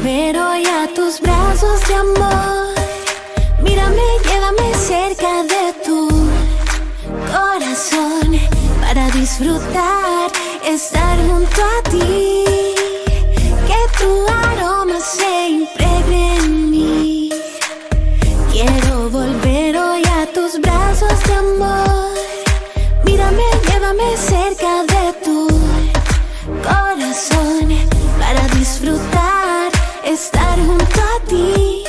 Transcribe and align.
volver 0.00 0.36
hoy 0.38 0.64
a 0.64 0.88
tus 0.94 1.20
brazos 1.20 1.86
de 1.86 1.94
amor. 1.94 2.74
Mírame, 3.62 4.02
llévame 4.24 4.74
cerca 4.74 5.42
de 5.42 5.74
tu 5.84 6.08
corazón 7.30 8.40
para 8.80 9.10
disfrutar, 9.10 10.30
estar 10.64 11.18
junto 11.18 11.60
a 11.60 11.90
ti. 11.90 12.44
Que 13.68 13.80
tu 13.98 14.26
aroma 14.46 14.98
se 15.00 15.48
impregne 15.48 16.36
en 16.38 16.70
mí. 16.70 17.30
Quiero 18.52 19.10
volver 19.10 19.76
hoy 19.76 20.02
a 20.18 20.26
tus 20.32 20.58
brazos 20.60 21.22
de 21.26 21.34
amor. 21.34 22.14
Mírame, 23.04 23.44
llévame 23.68 24.16
cerca 24.16 24.82
de 24.94 25.12
tu 25.24 25.48
corazón 26.62 27.68
para 28.18 28.42
disfrutar, 28.58 29.59
estar 30.12 30.58
junto 30.58 31.00
a 31.00 31.20
ti. 31.28 31.79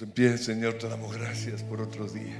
En 0.00 0.10
pie, 0.10 0.36
Señor, 0.36 0.74
te 0.74 0.88
damos 0.88 1.16
gracias 1.16 1.62
por 1.62 1.80
otro 1.80 2.06
día. 2.06 2.36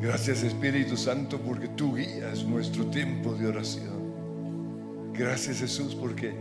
Gracias 0.00 0.42
Espíritu 0.42 0.96
Santo 0.96 1.38
porque 1.38 1.68
tú 1.68 1.94
guías 1.94 2.44
nuestro 2.44 2.86
tiempo 2.86 3.34
de 3.34 3.48
oración. 3.48 5.12
Gracias 5.12 5.58
Jesús 5.58 5.94
porque 5.94 6.34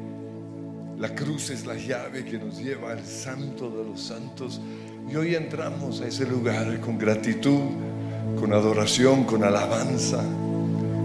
la 0.98 1.14
cruz 1.16 1.50
es 1.50 1.66
la 1.66 1.76
llave 1.76 2.24
que 2.24 2.38
nos 2.38 2.60
lleva 2.60 2.94
al 2.94 3.06
santo 3.06 3.70
de 3.70 3.84
los 3.84 4.02
santos. 4.02 4.62
Y 5.12 5.16
hoy 5.18 5.36
entramos 5.36 6.00
a 6.00 6.08
ese 6.08 6.26
lugar 6.26 6.80
con 6.80 6.98
gratitud, 6.98 7.72
con 8.40 8.54
adoración, 8.54 9.26
con 9.26 9.44
alabanza. 9.44 10.24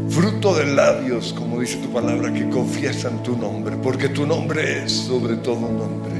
Fruto 0.08 0.54
de 0.54 0.66
labios, 0.66 1.32
como 1.32 1.60
dice 1.60 1.78
tu 1.78 1.92
palabra, 1.92 2.32
que 2.32 2.48
confiesan 2.48 3.24
tu 3.24 3.36
nombre, 3.36 3.76
porque 3.76 4.08
tu 4.08 4.24
nombre 4.24 4.84
es 4.84 4.92
sobre 4.92 5.36
todo 5.36 5.60
nombre. 5.60 6.17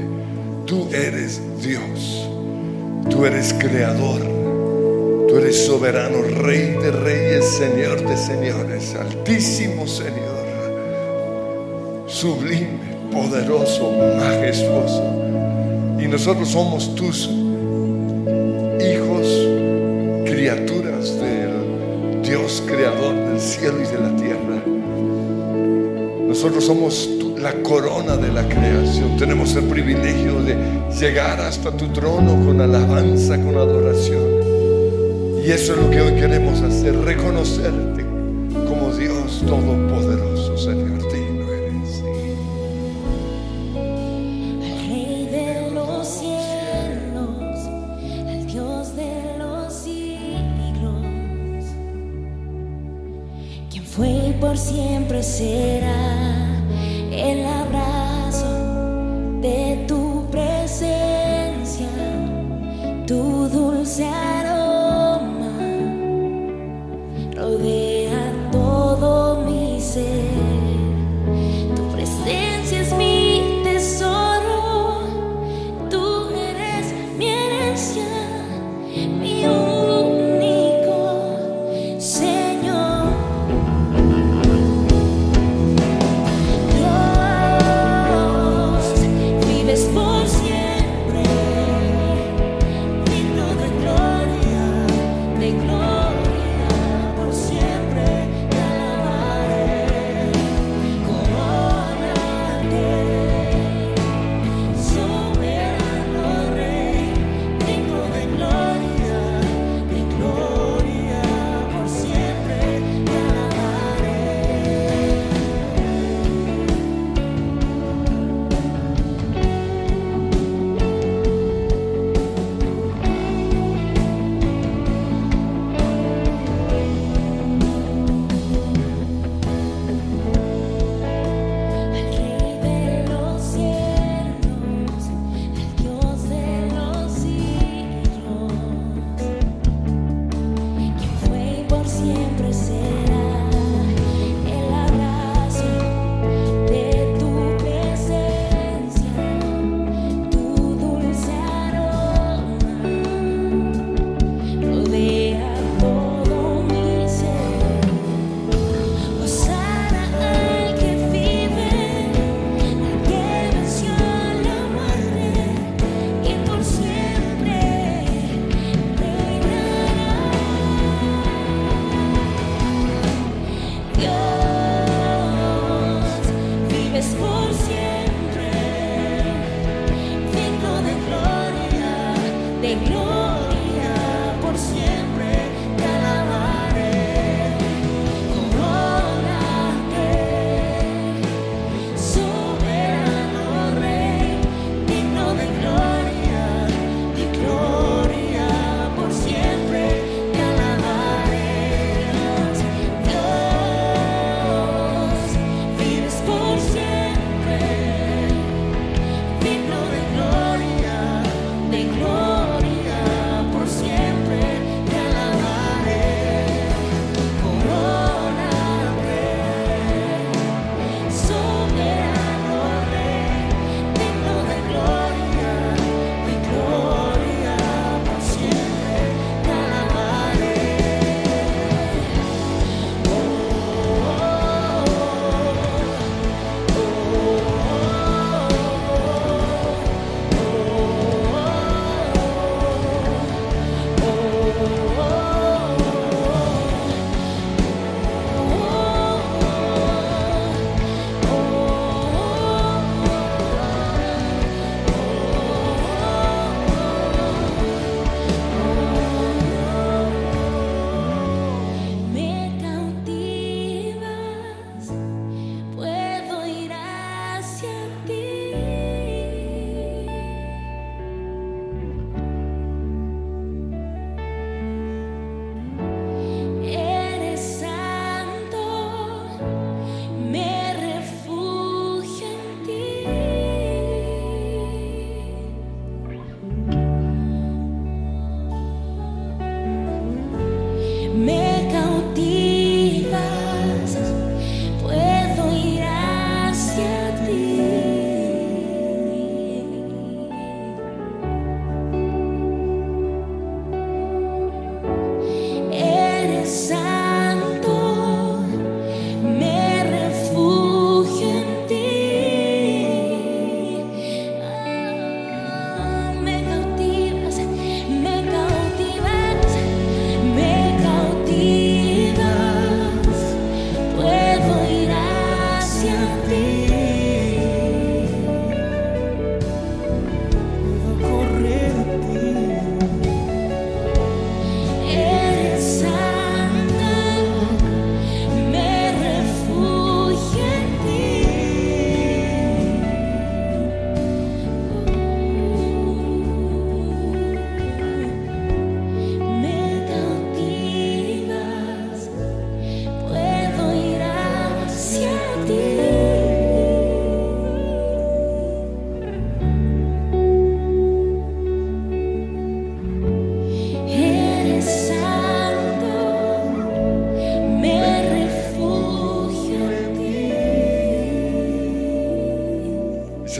Tú 0.69 0.87
eres 0.93 1.41
Dios, 1.63 2.29
tú 3.09 3.25
eres 3.25 3.55
creador, 3.55 4.21
tú 5.27 5.37
eres 5.37 5.65
soberano, 5.65 6.21
rey 6.43 6.75
de 6.79 6.91
reyes, 6.91 7.43
señor 7.43 8.07
de 8.07 8.15
señores, 8.15 8.93
altísimo 8.93 9.87
Señor, 9.87 10.45
sublime, 12.05 12.99
poderoso, 13.11 13.91
majestuoso. 14.19 15.03
Y 15.99 16.07
nosotros 16.07 16.49
somos 16.49 16.93
tus 16.93 17.27
hijos, 18.79 19.47
criaturas 20.27 21.19
del 21.19 22.21
Dios 22.21 22.61
creador 22.67 23.15
del 23.15 23.41
cielo 23.41 23.81
y 23.81 23.87
de 23.87 23.99
la 23.99 24.15
tierra. 24.15 24.63
Nosotros 26.27 26.63
somos 26.63 27.09
la 27.41 27.53
corona 27.63 28.17
de 28.17 28.31
la 28.31 28.47
creación. 28.47 29.17
Tenemos 29.17 29.55
el 29.55 29.65
privilegio 29.65 30.41
de 30.43 30.55
llegar 30.99 31.39
hasta 31.39 31.71
tu 31.71 31.87
trono 31.87 32.45
con 32.45 32.59
alabanza, 32.59 33.37
con 33.37 33.55
adoración. 33.55 34.39
Y 35.45 35.51
eso 35.51 35.73
es 35.73 35.81
lo 35.81 35.89
que 35.89 36.01
hoy 36.01 36.13
queremos 36.13 36.61
hacer, 36.61 36.97
reconocerte 36.97 38.05
como 38.67 38.93
Dios 38.93 39.41
Todopoderoso, 39.47 40.57
Señor. 40.57 40.98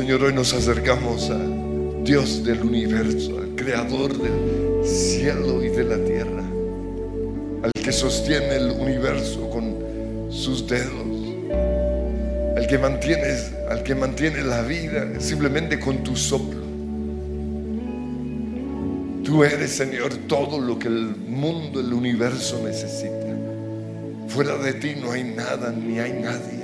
Señor, 0.09 0.23
hoy 0.23 0.33
nos 0.33 0.55
acercamos 0.55 1.29
a 1.29 1.37
Dios 2.03 2.43
del 2.43 2.63
universo, 2.63 3.37
al 3.37 3.53
creador 3.55 4.17
del 4.17 4.83
cielo 4.83 5.63
y 5.63 5.69
de 5.69 5.83
la 5.83 6.03
tierra, 6.03 6.43
al 7.61 7.71
que 7.71 7.91
sostiene 7.91 8.55
el 8.55 8.71
universo 8.71 9.47
con 9.51 10.31
sus 10.31 10.67
dedos, 10.67 11.05
al 12.57 12.65
que 12.65 12.79
mantiene, 12.79 13.37
al 13.69 13.83
que 13.83 13.93
mantiene 13.93 14.41
la 14.41 14.63
vida 14.63 15.19
simplemente 15.19 15.79
con 15.79 16.03
tu 16.03 16.15
soplo. 16.15 16.63
Tú 19.23 19.43
eres, 19.43 19.69
Señor, 19.69 20.11
todo 20.27 20.59
lo 20.59 20.79
que 20.79 20.87
el 20.87 21.17
mundo, 21.17 21.81
el 21.81 21.93
universo 21.93 22.59
necesita. 22.65 23.27
Fuera 24.27 24.57
de 24.57 24.73
ti 24.73 24.95
no 24.99 25.11
hay 25.11 25.23
nada 25.23 25.71
ni 25.71 25.99
hay 25.99 26.13
nadie. 26.13 26.58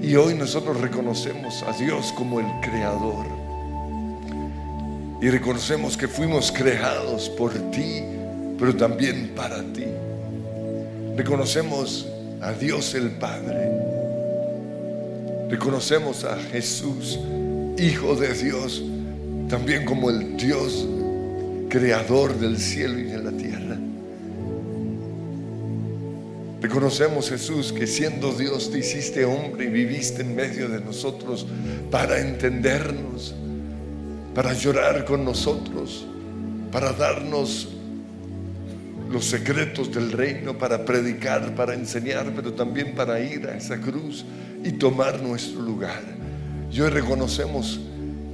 Y 0.00 0.14
hoy 0.16 0.34
nosotros 0.34 0.80
reconocemos 0.80 1.62
a 1.62 1.72
Dios 1.72 2.12
como 2.12 2.40
el 2.40 2.46
creador. 2.60 3.26
Y 5.20 5.30
reconocemos 5.30 5.96
que 5.96 6.06
fuimos 6.08 6.52
creados 6.52 7.28
por 7.30 7.52
ti, 7.70 8.02
pero 8.58 8.76
también 8.76 9.32
para 9.34 9.62
ti. 9.72 9.86
Reconocemos 11.16 12.06
a 12.42 12.52
Dios 12.52 12.94
el 12.94 13.10
Padre. 13.12 13.70
Reconocemos 15.48 16.24
a 16.24 16.36
Jesús, 16.36 17.18
Hijo 17.78 18.14
de 18.14 18.32
Dios, 18.34 18.82
también 19.48 19.84
como 19.84 20.10
el 20.10 20.36
Dios 20.36 20.86
creador 21.68 22.38
del 22.38 22.58
cielo 22.58 22.98
y 22.98 23.04
de 23.04 23.22
la 23.22 23.30
tierra. 23.30 23.45
Reconocemos, 26.66 27.28
Jesús, 27.28 27.72
que 27.72 27.86
siendo 27.86 28.32
Dios 28.32 28.72
te 28.72 28.80
hiciste 28.80 29.24
hombre 29.24 29.66
y 29.66 29.68
viviste 29.68 30.22
en 30.22 30.34
medio 30.34 30.68
de 30.68 30.80
nosotros 30.80 31.46
para 31.92 32.18
entendernos, 32.18 33.36
para 34.34 34.52
llorar 34.52 35.04
con 35.04 35.24
nosotros, 35.24 36.04
para 36.72 36.90
darnos 36.92 37.68
los 39.12 39.26
secretos 39.26 39.94
del 39.94 40.10
reino, 40.10 40.58
para 40.58 40.84
predicar, 40.84 41.54
para 41.54 41.72
enseñar, 41.72 42.32
pero 42.34 42.52
también 42.52 42.96
para 42.96 43.20
ir 43.20 43.46
a 43.46 43.56
esa 43.56 43.80
cruz 43.80 44.24
y 44.64 44.72
tomar 44.72 45.22
nuestro 45.22 45.62
lugar. 45.62 46.02
Y 46.72 46.80
hoy 46.80 46.90
reconocemos 46.90 47.78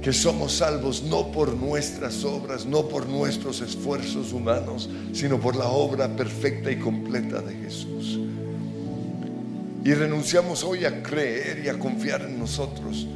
que 0.03 0.11
somos 0.11 0.57
salvos 0.57 1.01
no 1.01 1.31
por 1.31 1.55
nuestras 1.55 2.25
obras, 2.25 2.65
no 2.65 2.89
por 2.89 3.07
nuestros 3.07 3.61
esfuerzos 3.61 4.33
humanos, 4.33 4.89
sino 5.13 5.39
por 5.39 5.55
la 5.55 5.67
obra 5.67 6.13
perfecta 6.13 6.69
y 6.69 6.75
completa 6.75 7.41
de 7.41 7.55
Jesús. 7.55 8.19
Y 9.85 9.93
renunciamos 9.93 10.65
hoy 10.65 10.83
a 10.83 11.01
creer 11.01 11.63
y 11.65 11.69
a 11.69 11.79
confiar 11.79 12.23
en 12.23 12.37
nosotros. 12.37 13.07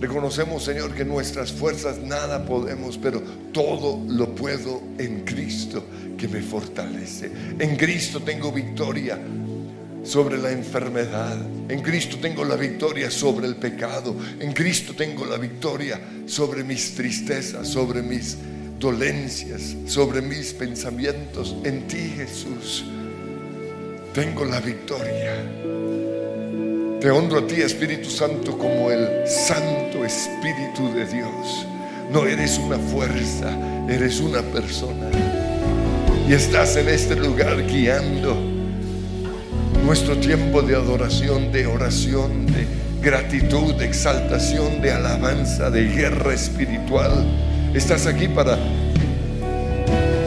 Reconocemos, 0.00 0.62
Señor, 0.62 0.94
que 0.94 1.04
nuestras 1.04 1.50
fuerzas 1.52 1.98
nada 1.98 2.46
podemos, 2.46 2.96
pero 2.96 3.20
todo 3.52 4.00
lo 4.06 4.32
puedo 4.32 4.82
en 4.98 5.24
Cristo 5.24 5.84
que 6.16 6.28
me 6.28 6.42
fortalece. 6.42 7.30
En 7.58 7.76
Cristo 7.76 8.20
tengo 8.20 8.52
victoria 8.52 9.18
sobre 10.02 10.38
la 10.38 10.50
enfermedad. 10.50 11.36
En 11.68 11.80
Cristo 11.82 12.16
tengo 12.20 12.44
la 12.44 12.56
victoria 12.56 13.10
sobre 13.10 13.46
el 13.46 13.56
pecado. 13.56 14.14
En 14.38 14.52
Cristo 14.52 14.94
tengo 14.96 15.24
la 15.26 15.36
victoria 15.36 16.00
sobre 16.26 16.64
mis 16.64 16.94
tristezas, 16.94 17.68
sobre 17.68 18.02
mis 18.02 18.36
dolencias, 18.78 19.76
sobre 19.86 20.22
mis 20.22 20.52
pensamientos. 20.52 21.56
En 21.64 21.86
ti, 21.86 22.12
Jesús, 22.16 22.84
tengo 24.14 24.44
la 24.44 24.60
victoria. 24.60 25.34
Te 27.00 27.10
honro 27.10 27.38
a 27.38 27.46
ti, 27.46 27.62
Espíritu 27.62 28.10
Santo, 28.10 28.58
como 28.58 28.90
el 28.90 29.26
Santo 29.26 30.04
Espíritu 30.04 30.92
de 30.94 31.06
Dios. 31.06 31.66
No 32.12 32.26
eres 32.26 32.58
una 32.58 32.78
fuerza, 32.78 33.56
eres 33.88 34.20
una 34.20 34.42
persona. 34.42 35.10
Y 36.28 36.32
estás 36.32 36.76
en 36.76 36.88
este 36.88 37.16
lugar 37.16 37.66
guiando 37.66 38.49
nuestro 39.84 40.16
tiempo 40.18 40.62
de 40.62 40.76
adoración, 40.76 41.52
de 41.52 41.66
oración, 41.66 42.46
de 42.46 42.66
gratitud, 43.02 43.74
de 43.74 43.86
exaltación, 43.86 44.80
de 44.80 44.92
alabanza, 44.92 45.70
de 45.70 45.84
guerra 45.84 46.34
espiritual. 46.34 47.24
Estás 47.74 48.06
aquí 48.06 48.28
para 48.28 48.58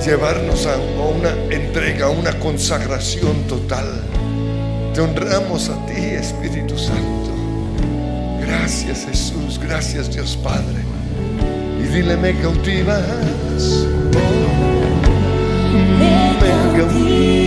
llevarnos 0.05 0.65
a 0.65 0.77
una 0.77 1.31
entrega, 1.53 2.07
a 2.07 2.09
una 2.09 2.37
consagración 2.39 3.43
total. 3.47 3.85
Te 4.93 5.01
honramos 5.01 5.69
a 5.69 5.85
ti, 5.85 6.01
Espíritu 6.01 6.77
Santo. 6.77 7.31
Gracias 8.45 9.05
Jesús, 9.05 9.59
gracias 9.59 10.13
Dios 10.13 10.37
Padre. 10.43 10.83
Y 11.79 11.87
dile, 11.87 12.15
cautivas. 12.41 13.01
Me 15.99 16.77
cautivas. 16.77 17.42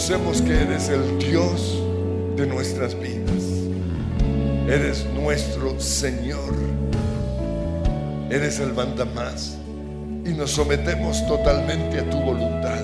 Reconocemos 0.00 0.40
que 0.40 0.62
eres 0.62 0.88
el 0.88 1.18
Dios 1.18 1.82
de 2.34 2.46
nuestras 2.46 2.98
vidas. 2.98 3.42
Eres 4.66 5.04
nuestro 5.14 5.78
Señor. 5.78 6.54
Eres 8.30 8.60
el 8.60 8.72
mandamás. 8.72 9.58
Y 10.24 10.30
nos 10.30 10.52
sometemos 10.52 11.26
totalmente 11.26 11.98
a 11.98 12.08
tu 12.08 12.18
voluntad. 12.18 12.82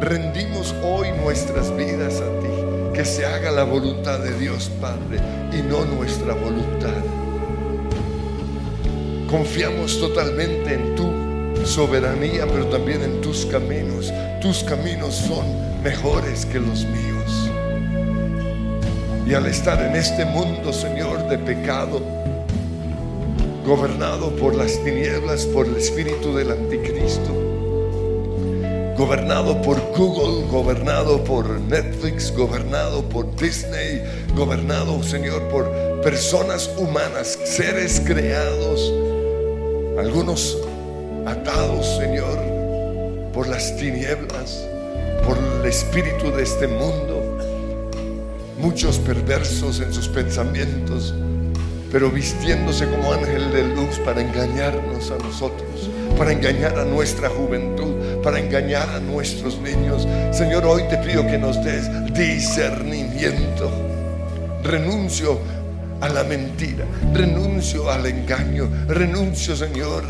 Rendimos 0.00 0.72
hoy 0.84 1.08
nuestras 1.20 1.76
vidas 1.76 2.20
a 2.20 2.40
ti. 2.40 2.94
Que 2.94 3.04
se 3.04 3.26
haga 3.26 3.50
la 3.50 3.64
voluntad 3.64 4.20
de 4.20 4.38
Dios 4.38 4.70
Padre 4.80 5.18
y 5.52 5.62
no 5.62 5.84
nuestra 5.84 6.34
voluntad. 6.34 6.94
Confiamos 9.28 9.98
totalmente 9.98 10.74
en 10.74 10.94
tu 10.94 11.66
soberanía, 11.66 12.46
pero 12.46 12.66
también 12.66 13.02
en 13.02 13.20
tus 13.20 13.46
caminos. 13.46 14.12
Tus 14.40 14.62
caminos 14.62 15.14
son 15.14 15.65
mejores 15.86 16.44
que 16.46 16.58
los 16.58 16.84
míos. 16.84 17.48
Y 19.24 19.34
al 19.34 19.46
estar 19.46 19.80
en 19.80 19.94
este 19.94 20.24
mundo, 20.24 20.72
Señor, 20.72 21.28
de 21.28 21.38
pecado, 21.38 22.00
gobernado 23.64 24.34
por 24.34 24.56
las 24.56 24.82
tinieblas, 24.82 25.46
por 25.46 25.64
el 25.64 25.76
espíritu 25.76 26.34
del 26.34 26.50
anticristo, 26.50 27.32
gobernado 28.98 29.62
por 29.62 29.80
Google, 29.96 30.48
gobernado 30.50 31.22
por 31.22 31.48
Netflix, 31.48 32.34
gobernado 32.36 33.08
por 33.08 33.36
Disney, 33.36 34.02
gobernado, 34.34 35.04
Señor, 35.04 35.40
por 35.50 35.70
personas 36.02 36.68
humanas, 36.76 37.38
seres 37.44 38.02
creados, 38.04 38.92
algunos 40.00 40.58
atados, 41.26 41.86
Señor, 41.96 42.40
por 43.32 43.46
las 43.46 43.76
tinieblas, 43.76 44.66
por 45.26 45.38
el 45.38 45.66
espíritu 45.66 46.30
de 46.30 46.44
este 46.44 46.68
mundo, 46.68 47.38
muchos 48.58 48.98
perversos 48.98 49.80
en 49.80 49.92
sus 49.92 50.08
pensamientos, 50.08 51.14
pero 51.90 52.10
vistiéndose 52.10 52.86
como 52.86 53.12
ángel 53.12 53.50
de 53.52 53.74
luz 53.74 53.98
para 54.04 54.20
engañarnos 54.20 55.10
a 55.10 55.18
nosotros, 55.18 55.90
para 56.16 56.32
engañar 56.32 56.78
a 56.78 56.84
nuestra 56.84 57.28
juventud, 57.28 58.22
para 58.22 58.38
engañar 58.38 58.88
a 58.90 59.00
nuestros 59.00 59.58
niños. 59.60 60.06
Señor, 60.32 60.64
hoy 60.64 60.82
te 60.88 60.98
pido 60.98 61.26
que 61.26 61.38
nos 61.38 61.62
des 61.64 61.88
discernimiento. 62.14 63.70
Renuncio 64.62 65.38
a 66.00 66.08
la 66.08 66.24
mentira, 66.24 66.84
renuncio 67.12 67.90
al 67.90 68.06
engaño, 68.06 68.68
renuncio, 68.88 69.56
Señor, 69.56 70.04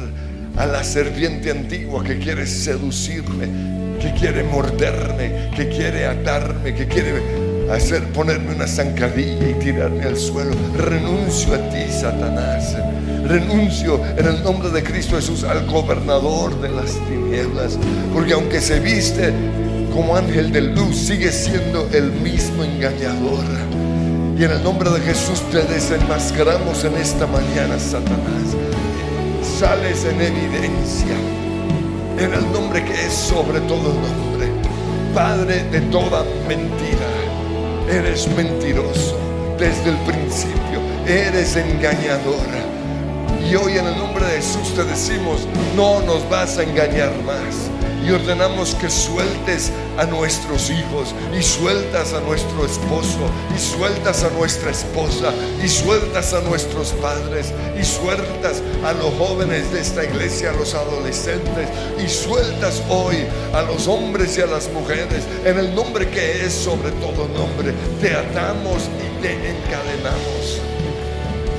a 0.57 0.66
la 0.66 0.83
serpiente 0.83 1.50
antigua 1.50 2.02
que 2.02 2.18
quiere 2.18 2.46
seducirme, 2.46 3.76
que 3.99 4.13
quiere 4.13 4.43
morderme, 4.45 5.51
que 5.55 5.69
quiere 5.69 6.07
atarme, 6.07 6.75
que 6.75 6.87
quiere 6.87 7.47
hacer 7.71 8.05
ponerme 8.13 8.55
una 8.55 8.67
zancadilla 8.67 9.51
y 9.51 9.55
tirarme 9.55 10.05
al 10.05 10.17
suelo. 10.17 10.53
Renuncio 10.77 11.55
a 11.55 11.59
ti, 11.71 11.91
Satanás. 11.91 12.77
Renuncio 13.25 14.01
en 14.17 14.27
el 14.27 14.43
nombre 14.43 14.71
de 14.71 14.83
Cristo 14.83 15.17
Jesús 15.17 15.45
al 15.45 15.67
gobernador 15.67 16.61
de 16.61 16.69
las 16.69 16.93
tinieblas, 17.09 17.79
porque 18.13 18.35
aunque 18.35 18.61
se 18.61 18.79
viste 18.81 19.33
como 19.93 20.17
ángel 20.17 20.53
de 20.53 20.61
luz, 20.61 20.97
sigue 20.97 21.33
siendo 21.33 21.89
el 21.93 22.13
mismo 22.13 22.63
engañador. 22.63 23.45
Y 24.39 24.45
en 24.45 24.51
el 24.51 24.63
nombre 24.63 24.91
de 24.91 25.01
Jesús 25.01 25.41
te 25.51 25.63
desenmascaramos 25.63 26.85
en 26.85 26.95
esta 26.97 27.27
mañana, 27.27 27.79
Satanás. 27.79 28.55
Sales 29.59 30.05
en 30.05 30.21
evidencia 30.21 31.17
en 32.18 32.33
el 32.33 32.52
nombre 32.52 32.85
que 32.85 32.92
es 32.92 33.12
sobre 33.12 33.61
todo 33.61 33.92
nombre. 33.92 34.48
Padre 35.14 35.64
de 35.70 35.81
toda 35.83 36.24
mentira, 36.46 37.09
eres 37.90 38.29
mentiroso 38.29 39.16
desde 39.59 39.90
el 39.90 39.96
principio, 39.98 40.81
eres 41.07 41.57
engañadora. 41.57 42.64
Y 43.48 43.55
hoy 43.55 43.79
en 43.79 43.87
el 43.87 43.96
nombre 43.96 44.24
de 44.26 44.37
Jesús 44.37 44.74
te 44.74 44.85
decimos, 44.85 45.46
no 45.76 46.00
nos 46.02 46.29
vas 46.29 46.59
a 46.59 46.64
engañar 46.64 47.12
más 47.24 47.70
y 48.07 48.11
ordenamos 48.11 48.75
que 48.77 48.88
sueltes 48.88 49.73
a 49.99 50.05
nuestros 50.05 50.71
hijos 50.71 51.14
y 51.37 51.42
sueltas 51.42 52.12
a 52.12 52.21
nuestro 52.21 52.64
esposo 52.64 53.31
y 53.55 53.59
sueltas 53.59 54.23
a 54.23 54.31
nuestra 54.31 54.71
esposa 54.71 55.33
y 55.62 55.69
sueltas 55.69 56.33
a 56.33 56.40
nuestros 56.42 56.92
padres 56.92 57.53
y 57.79 57.85
sueltas 57.85 58.62
a 58.85 58.92
los 58.92 59.12
jóvenes 59.14 59.73
de 59.73 59.81
esta 59.81 60.05
iglesia, 60.05 60.51
a 60.51 60.53
los 60.53 60.75
adolescentes 60.75 61.69
y 61.99 62.09
sueltas 62.09 62.83
hoy 62.88 63.16
a 63.53 63.62
los 63.62 63.88
hombres 63.88 64.38
y 64.38 64.42
a 64.42 64.47
las 64.47 64.71
mujeres 64.71 65.25
en 65.45 65.59
el 65.59 65.75
nombre 65.75 66.09
que 66.09 66.45
es 66.45 66.53
sobre 66.53 66.92
todo 66.92 67.27
nombre. 67.29 67.73
Te 68.01 68.14
atamos 68.14 68.83
y 68.85 69.23
te 69.23 69.33
encadenamos. 69.33 70.61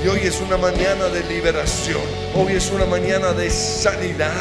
Y 0.03 0.07
hoy 0.07 0.19
es 0.23 0.39
una 0.39 0.57
mañana 0.57 1.05
de 1.05 1.23
liberación, 1.23 2.01
hoy 2.35 2.53
es 2.53 2.71
una 2.71 2.85
mañana 2.85 3.33
de 3.33 3.49
sanidad. 3.49 4.31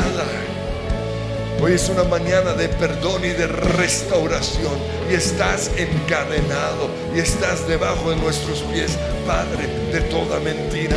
Hoy 1.58 1.72
es 1.72 1.88
una 1.88 2.04
mañana 2.04 2.52
de 2.52 2.68
perdón 2.68 3.24
y 3.24 3.30
de 3.30 3.46
restauración. 3.46 4.74
Y 5.10 5.14
estás 5.14 5.70
encadenado 5.78 6.90
y 7.14 7.20
estás 7.20 7.66
debajo 7.66 8.10
de 8.10 8.16
nuestros 8.16 8.60
pies, 8.62 8.98
Padre 9.26 9.66
de 9.90 10.00
toda 10.02 10.38
mentira. 10.40 10.96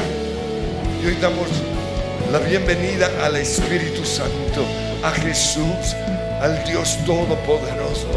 Y 1.01 1.07
hoy 1.07 1.17
damos 1.21 1.47
la 2.31 2.39
bienvenida 2.39 3.09
al 3.23 3.37
Espíritu 3.37 4.03
Santo, 4.03 4.65
a 5.01 5.11
Jesús, 5.11 5.95
al 6.41 6.61
Dios 6.65 6.97
Todopoderoso, 7.05 8.09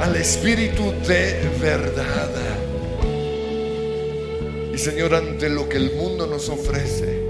al 0.00 0.16
Espíritu 0.16 0.90
de 1.06 1.50
verdad. 1.60 2.30
Y 4.72 4.78
Señor, 4.78 5.14
ante 5.14 5.50
lo 5.50 5.68
que 5.68 5.76
el 5.76 5.92
mundo 5.92 6.26
nos 6.26 6.48
ofrece, 6.48 7.22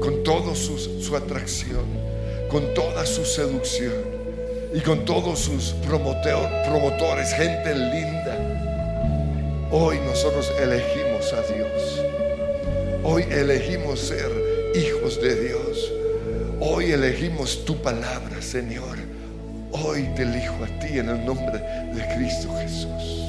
con 0.00 0.22
toda 0.24 0.54
su, 0.56 0.76
su 0.78 1.16
atracción, 1.16 2.09
con 2.50 2.74
toda 2.74 3.06
su 3.06 3.24
seducción 3.24 3.92
y 4.74 4.80
con 4.80 5.04
todos 5.04 5.38
sus 5.38 5.74
promotores, 5.86 7.32
gente 7.32 7.74
linda. 7.74 9.68
Hoy 9.70 9.98
nosotros 10.04 10.52
elegimos 10.60 11.32
a 11.32 11.42
Dios. 11.52 12.04
Hoy 13.04 13.24
elegimos 13.30 14.00
ser 14.00 14.30
hijos 14.74 15.20
de 15.22 15.48
Dios. 15.48 15.92
Hoy 16.60 16.92
elegimos 16.92 17.64
tu 17.64 17.76
palabra, 17.76 18.42
Señor. 18.42 18.98
Hoy 19.70 20.08
te 20.16 20.22
elijo 20.22 20.64
a 20.64 20.78
ti 20.80 20.98
en 20.98 21.08
el 21.08 21.24
nombre 21.24 21.58
de 21.58 22.14
Cristo 22.16 22.52
Jesús. 22.60 23.19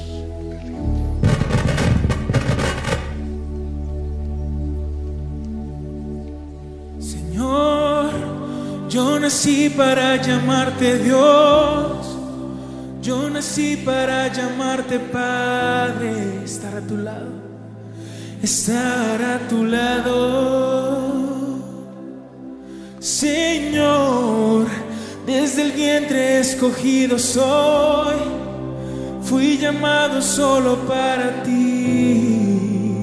Nací 9.32 9.70
para 9.70 10.16
llamarte 10.16 10.98
Dios, 10.98 12.18
yo 13.00 13.30
nací 13.30 13.78
para 13.78 14.28
llamarte 14.30 14.98
Padre, 14.98 16.44
estar 16.44 16.76
a 16.76 16.82
tu 16.82 16.98
lado, 16.98 17.32
estar 18.42 19.22
a 19.22 19.38
tu 19.48 19.64
lado. 19.64 21.22
Señor, 23.00 24.66
desde 25.24 25.62
el 25.62 25.72
vientre 25.72 26.40
escogido 26.40 27.18
soy, 27.18 28.16
fui 29.22 29.56
llamado 29.56 30.20
solo 30.20 30.76
para 30.86 31.42
ti. 31.42 32.98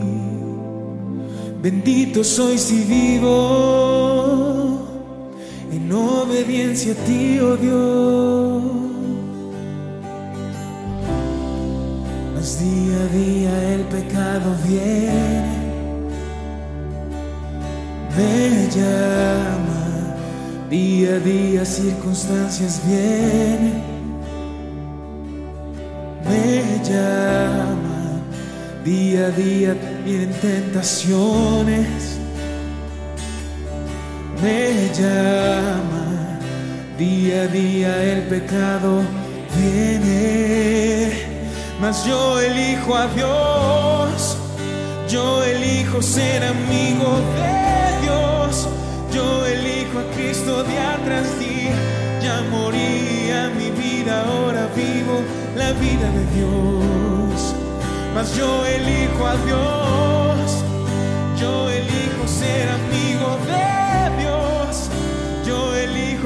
Bendito 1.60 2.24
soy 2.24 2.60
si 2.60 2.84
vivo 2.84 4.19
obediencia 6.40 6.94
a 6.94 6.96
ti, 7.06 7.40
oh. 7.40 7.58
Mas 12.36 12.60
día 12.60 12.98
a 12.98 13.08
día 13.14 13.74
el 13.74 13.82
pecado 13.82 14.56
viene, 14.66 15.58
me 18.18 18.70
llama, 18.76 20.16
día 20.70 21.16
a 21.16 21.20
día 21.20 21.66
circunstancias 21.66 22.82
vienen, 22.88 23.84
me 26.26 26.64
llama, 26.90 28.22
día 28.86 29.28
a 29.28 29.32
día 29.32 29.76
vienen 30.06 30.32
tentaciones 30.42 32.20
me 34.42 34.90
llama. 34.94 35.99
Día 37.00 37.44
a 37.44 37.48
día 37.48 38.04
el 38.04 38.24
pecado 38.24 39.02
viene, 39.56 41.10
mas 41.80 42.04
yo 42.06 42.42
elijo 42.42 42.94
a 42.94 43.08
Dios. 43.08 44.36
Yo 45.08 45.42
elijo 45.46 46.02
ser 46.02 46.44
amigo 46.44 47.22
de 47.38 48.02
Dios. 48.02 48.68
Yo 49.14 49.46
elijo 49.46 50.00
a 50.00 50.14
Cristo 50.14 50.62
día 50.66 51.00
tras 51.06 51.40
día. 51.40 51.74
Ya 52.22 52.42
moría 52.52 53.50
mi 53.58 53.72
vida, 53.72 54.26
ahora 54.26 54.68
vivo 54.76 55.22
la 55.56 55.72
vida 55.80 56.12
de 56.12 56.26
Dios. 56.36 57.56
Mas 58.14 58.36
yo 58.36 58.66
elijo 58.66 59.26
a 59.26 59.38
Dios. 59.46 60.64
Yo 61.40 61.70
elijo 61.70 62.28
ser 62.28 62.68
amigo 62.68 62.99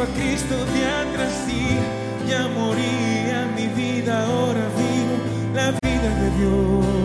a 0.01 0.05
Cristo 0.15 0.55
día 0.73 1.05
tras 1.13 1.47
día, 1.47 1.81
ya 2.27 2.47
moría 2.47 3.47
mi 3.55 3.67
vida, 3.67 4.25
ahora 4.25 4.67
vivo 4.77 5.15
la 5.53 5.71
vida 5.71 6.09
de 6.21 6.29
Dios. 6.37 7.02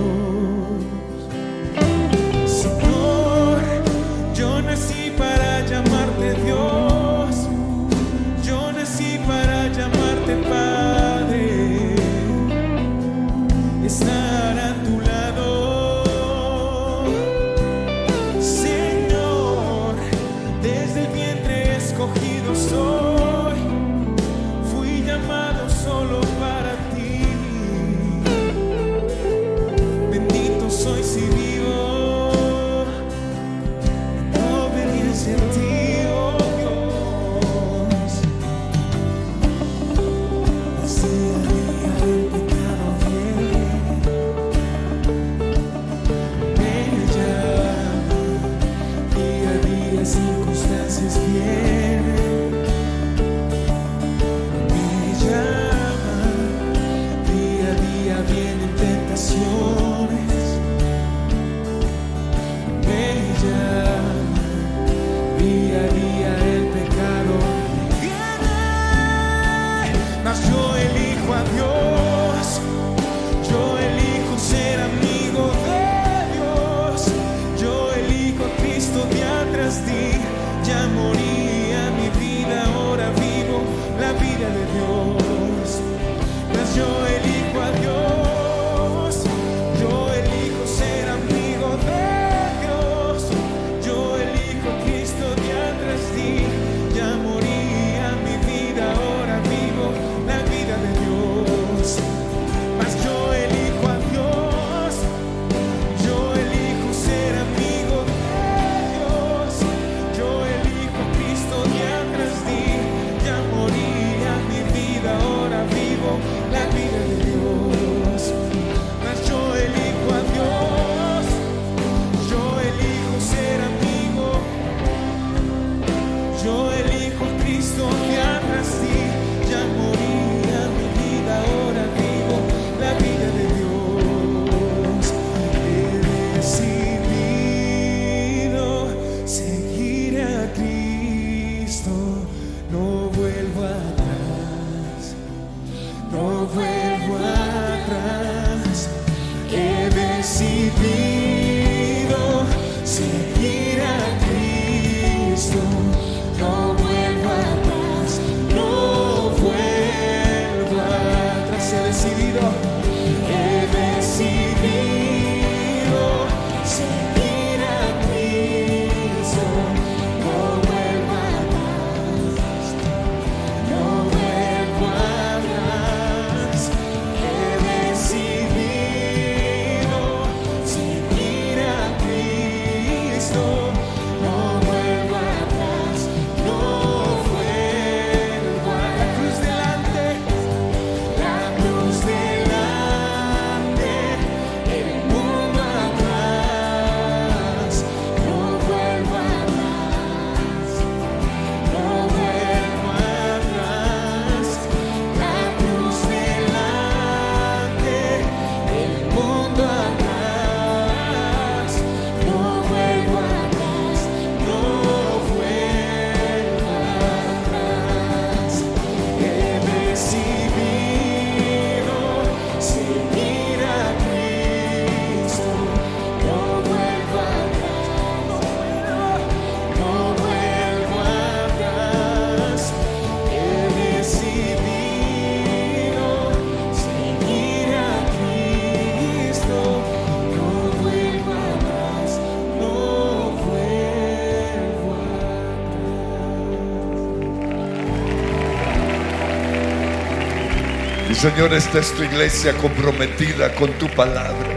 Señor, 251.18 251.52
esta 251.52 251.81
es 251.81 251.92
tu 251.94 252.04
iglesia 252.04 252.57
comprometida 252.59 253.52
con 253.57 253.72
tu 253.72 253.88
palabra. 253.88 254.54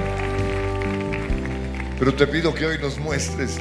Pero 1.98 2.14
te 2.14 2.28
pido 2.28 2.54
que 2.54 2.68
hoy 2.68 2.78
nos 2.78 3.00
muestres 3.00 3.58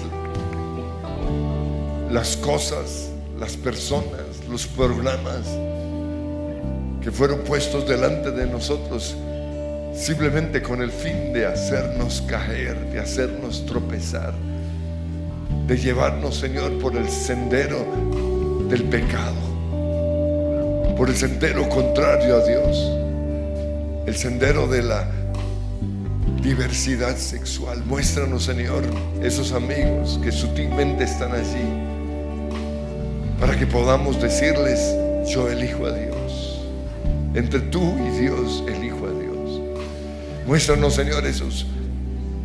las 2.10 2.36
cosas, 2.36 3.08
las 3.38 3.56
personas, 3.56 4.44
los 4.50 4.66
programas 4.66 5.46
que 7.02 7.10
fueron 7.10 7.38
puestos 7.40 7.88
delante 7.88 8.32
de 8.32 8.46
nosotros 8.46 9.16
simplemente 9.94 10.60
con 10.60 10.82
el 10.82 10.90
fin 10.90 11.32
de 11.32 11.46
hacernos 11.46 12.20
caer, 12.28 12.76
de 12.92 13.00
hacernos 13.00 13.64
tropezar, 13.64 14.34
de 15.66 15.78
llevarnos, 15.78 16.36
Señor, 16.36 16.78
por 16.78 16.94
el 16.94 17.08
sendero 17.08 17.82
del 18.68 18.84
pecado 18.84 19.49
por 21.00 21.08
el 21.08 21.16
sendero 21.16 21.66
contrario 21.70 22.36
a 22.36 22.46
Dios, 22.46 22.92
el 24.04 24.14
sendero 24.14 24.66
de 24.66 24.82
la 24.82 25.08
diversidad 26.42 27.16
sexual. 27.16 27.82
Muéstranos, 27.86 28.44
Señor, 28.44 28.84
esos 29.22 29.52
amigos 29.52 30.20
que 30.22 30.30
sutilmente 30.30 31.04
están 31.04 31.32
allí, 31.32 31.64
para 33.40 33.58
que 33.58 33.66
podamos 33.66 34.20
decirles, 34.20 34.94
yo 35.26 35.48
elijo 35.48 35.86
a 35.86 35.92
Dios. 35.94 36.66
Entre 37.32 37.60
tú 37.60 37.96
y 38.06 38.20
Dios, 38.20 38.62
elijo 38.68 39.06
a 39.06 39.18
Dios. 39.18 39.62
Muéstranos, 40.46 40.96
Señor, 40.96 41.24
esos 41.24 41.66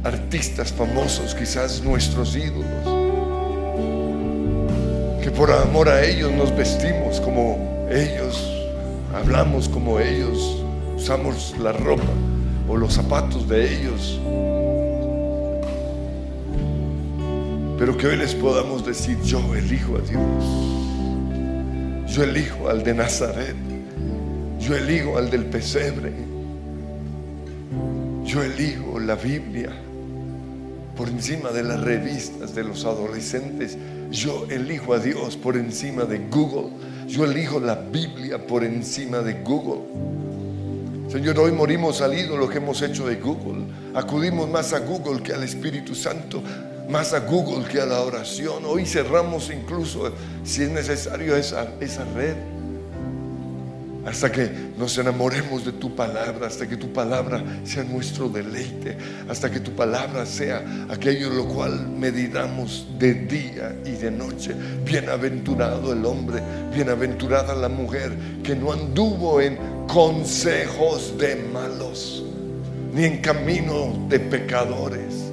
artistas 0.06 0.72
famosos, 0.72 1.36
quizás 1.36 1.84
nuestros 1.84 2.34
ídolos, 2.38 2.86
que 5.22 5.30
por 5.30 5.52
amor 5.52 5.90
a 5.90 6.06
ellos 6.06 6.32
nos 6.32 6.56
vestimos 6.56 7.20
como 7.20 7.75
ellos, 7.90 8.52
hablamos 9.14 9.70
como 9.70 10.00
ellos, 10.00 10.64
usamos 10.96 11.56
la 11.60 11.72
ropa 11.72 12.04
o 12.68 12.76
los 12.76 12.94
zapatos 12.94 13.48
de 13.48 13.80
ellos. 13.80 14.20
Pero 17.78 17.98
que 17.98 18.08
hoy 18.08 18.16
les 18.16 18.34
podamos 18.34 18.86
decir, 18.86 19.20
yo 19.22 19.54
elijo 19.54 19.98
a 19.98 20.02
Dios. 20.02 20.66
Yo 22.08 22.24
elijo 22.24 22.70
al 22.70 22.84
de 22.84 22.94
Nazaret. 22.94 23.56
Yo 24.60 24.76
elijo 24.76 25.18
al 25.18 25.30
del 25.30 25.46
pesebre. 25.46 26.14
Yo 28.24 28.42
elijo 28.42 29.00
la 29.00 29.16
Biblia 29.16 29.70
por 30.96 31.10
encima 31.10 31.52
de 31.52 31.64
las 31.64 31.82
revistas 31.82 32.56
de 32.56 32.64
los 32.64 32.86
adolescentes. 32.86 33.78
Yo 34.10 34.48
elijo 34.50 34.94
a 34.94 35.00
Dios 35.00 35.36
por 35.36 35.58
encima 35.58 36.06
de 36.06 36.20
Google. 36.30 36.72
Yo 37.08 37.24
elijo 37.24 37.60
la 37.60 37.76
Biblia 37.76 38.46
por 38.46 38.64
encima 38.64 39.20
de 39.20 39.34
Google. 39.44 39.82
Señor, 41.10 41.38
hoy 41.40 41.52
morimos 41.52 42.02
al 42.02 42.18
ídolo 42.18 42.50
que 42.50 42.58
hemos 42.58 42.82
hecho 42.82 43.08
de 43.08 43.16
Google. 43.18 43.66
Acudimos 43.94 44.50
más 44.50 44.74
a 44.74 44.80
Google 44.80 45.22
que 45.22 45.32
al 45.32 45.44
Espíritu 45.44 45.94
Santo, 45.94 46.42
más 46.90 47.14
a 47.14 47.20
Google 47.20 47.68
que 47.68 47.80
a 47.80 47.86
la 47.86 48.02
oración. 48.02 48.66
Hoy 48.66 48.86
cerramos 48.86 49.52
incluso, 49.52 50.12
si 50.44 50.64
es 50.64 50.70
necesario, 50.70 51.36
esa, 51.36 51.70
esa 51.80 52.04
red. 52.16 52.36
Hasta 54.06 54.32
que 54.32 54.50
nos 54.78 54.98
enamoremos 55.00 55.66
de 55.66 55.72
tu 55.72 55.96
palabra, 55.96 56.46
hasta 56.46 56.68
que 56.68 56.78
tu 56.78 56.94
palabra 56.94 57.44
sea 57.64 57.84
nuestro 57.84 58.30
deleite, 58.30 58.96
hasta 59.28 59.50
que 59.50 59.60
tu 59.60 59.72
palabra 59.72 60.28
sea 60.28 60.86
aquello 60.90 61.32
lo 61.32 61.46
cual 61.48 61.90
meditamos 61.90 62.88
de 63.00 63.16
día 63.16 63.76
y 63.84 63.92
de 63.92 64.12
noche. 64.12 64.54
Bienaventurado 64.86 65.92
el 65.92 66.06
hombre, 66.06 66.40
bienaventurada 66.74 67.56
la 67.56 67.70
mujer 67.70 68.16
que 68.44 68.56
no 68.56 68.74
anduvo 68.74 69.42
en 69.42 69.58
consejos 69.88 71.18
de 71.18 71.36
malos, 71.52 72.24
ni 72.94 73.06
en 73.06 73.22
camino 73.22 74.06
de 74.08 74.20
pecadores, 74.20 75.25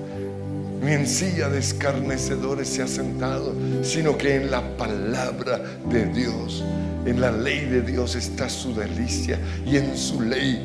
ni 0.82 0.92
en 0.92 1.06
silla 1.06 1.48
de 1.48 1.60
escarnecedores 1.60 2.68
se 2.68 2.82
ha 2.82 2.88
sentado, 2.88 3.54
sino 3.82 4.18
que 4.18 4.36
en 4.36 4.50
la 4.50 4.76
palabra 4.76 5.60
de 5.88 6.06
Dios, 6.06 6.64
en 7.06 7.20
la 7.20 7.30
ley 7.30 7.66
de 7.66 7.82
Dios 7.82 8.16
está 8.16 8.48
su 8.48 8.74
delicia 8.74 9.38
y 9.64 9.76
en 9.76 9.96
su 9.96 10.20
ley 10.20 10.60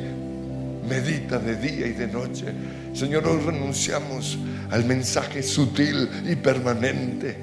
medita 0.88 1.38
de 1.38 1.56
día 1.56 1.86
y 1.86 1.92
de 1.92 2.08
noche. 2.08 2.46
Señor, 2.94 3.26
hoy 3.28 3.40
renunciamos 3.44 4.38
al 4.70 4.84
mensaje 4.84 5.42
sutil 5.42 6.08
y 6.28 6.34
permanente 6.34 7.36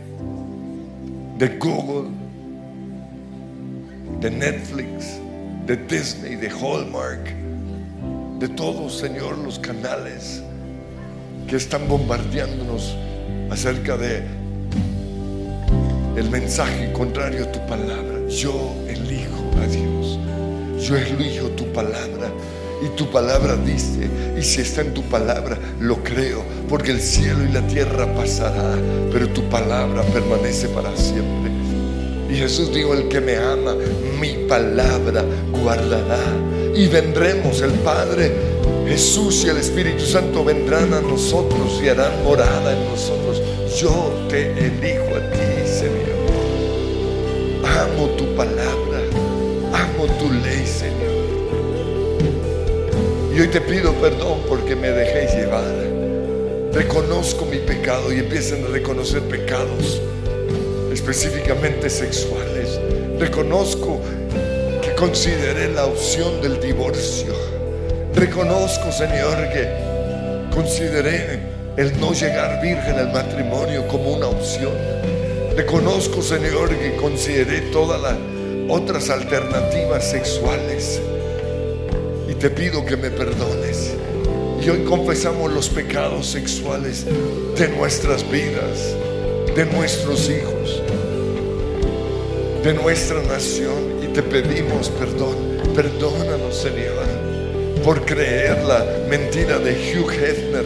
de 1.37 1.47
Google, 1.57 2.09
de 4.19 4.31
Netflix, 4.31 5.19
de 5.65 5.77
Disney, 5.77 6.35
de 6.35 6.49
Hallmark, 6.49 7.33
de 8.39 8.49
todos, 8.49 8.97
Señor, 8.97 9.37
los 9.37 9.59
canales 9.59 10.43
que 11.47 11.55
están 11.55 11.87
bombardeándonos 11.87 12.95
acerca 13.49 13.97
de 13.97 14.23
el 16.15 16.29
mensaje 16.29 16.91
contrario 16.93 17.43
a 17.43 17.51
tu 17.51 17.59
palabra. 17.67 18.27
Yo 18.29 18.73
elijo 18.87 19.51
a 19.61 19.67
Dios. 19.67 20.19
Yo 20.81 20.95
elijo 20.95 21.47
tu 21.49 21.65
palabra. 21.73 22.31
Y 22.83 22.95
tu 22.95 23.09
palabra 23.09 23.55
dice, 23.55 24.09
y 24.37 24.41
si 24.41 24.61
está 24.61 24.81
en 24.81 24.93
tu 24.93 25.01
palabra, 25.03 25.57
lo 25.79 26.03
creo, 26.03 26.43
porque 26.69 26.91
el 26.91 27.01
cielo 27.01 27.43
y 27.47 27.51
la 27.51 27.65
tierra 27.67 28.13
pasará, 28.13 28.75
pero 29.11 29.29
tu 29.29 29.43
palabra 29.43 30.03
permanece 30.03 30.67
para 30.67 30.95
siempre. 30.95 31.51
Y 32.29 32.35
Jesús 32.35 32.73
dijo, 32.73 32.93
el 32.93 33.07
que 33.07 33.21
me 33.21 33.37
ama, 33.37 33.75
mi 34.19 34.45
palabra 34.47 35.23
guardará. 35.51 36.19
Y 36.75 36.87
vendremos, 36.87 37.61
el 37.61 37.71
Padre, 37.71 38.31
Jesús 38.87 39.43
y 39.45 39.49
el 39.49 39.57
Espíritu 39.57 40.05
Santo 40.05 40.43
vendrán 40.43 40.93
a 40.93 41.01
nosotros 41.01 41.81
y 41.83 41.89
harán 41.89 42.23
morada 42.23 42.73
en 42.73 42.85
nosotros. 42.85 43.41
Yo 43.79 44.11
te 44.29 44.51
elijo 44.51 45.15
a 45.15 45.31
ti, 45.31 45.67
Señor. 45.67 46.15
Amo 47.63 48.07
tu 48.17 48.25
palabra, 48.35 49.01
amo 49.73 50.05
tu 50.19 50.31
ley, 50.31 50.65
Señor. 50.65 51.15
Y 53.35 53.41
hoy 53.41 53.47
te 53.47 53.61
pido 53.61 53.93
perdón 53.93 54.39
porque 54.47 54.75
me 54.75 54.89
dejé 54.89 55.37
llevar 55.37 55.95
reconozco 56.75 57.45
mi 57.45 57.57
pecado 57.59 58.11
y 58.11 58.19
empiecen 58.19 58.65
a 58.65 58.67
reconocer 58.67 59.21
pecados, 59.23 60.01
específicamente 60.91 61.89
sexuales. 61.89 62.79
Reconozco 63.17 64.01
que 64.81 64.93
consideré 64.95 65.69
la 65.73 65.85
opción 65.85 66.41
del 66.41 66.59
divorcio. 66.59 67.33
Reconozco, 68.15 68.93
Señor, 68.93 69.49
que 69.51 69.67
consideré 70.53 71.37
el 71.75 71.99
no 71.99 72.13
llegar 72.13 72.61
virgen 72.61 72.97
al 72.97 73.11
matrimonio 73.11 73.85
como 73.89 74.13
una 74.13 74.27
opción. 74.27 74.71
Reconozco, 75.57 76.21
Señor, 76.21 76.69
que 76.69 76.95
consideré 76.95 77.59
todas 77.73 78.01
las 78.01 78.15
otras 78.69 79.09
alternativas 79.09 80.09
sexuales. 80.09 81.01
Y 82.29 82.35
te 82.35 82.49
pido 82.49 82.85
que 82.85 82.95
me 82.95 83.09
perdones. 83.11 83.93
Y 84.65 84.69
hoy 84.69 84.85
confesamos 84.85 85.51
los 85.51 85.67
pecados 85.67 86.25
sexuales 86.27 87.05
de 87.05 87.67
nuestras 87.67 88.23
vidas, 88.31 88.95
de 89.53 89.65
nuestros 89.65 90.29
hijos, 90.29 90.81
de 92.63 92.73
nuestra 92.75 93.21
nación. 93.23 93.99
Y 94.01 94.07
te 94.07 94.23
pedimos 94.23 94.89
perdón. 94.89 95.35
Perdónanos, 95.75 96.55
Señor, 96.55 97.14
por 97.85 98.03
creer 98.03 98.63
la 98.63 98.83
mentira 99.07 99.59
de 99.59 99.73
Hugh 99.73 100.11
Hefner. 100.11 100.65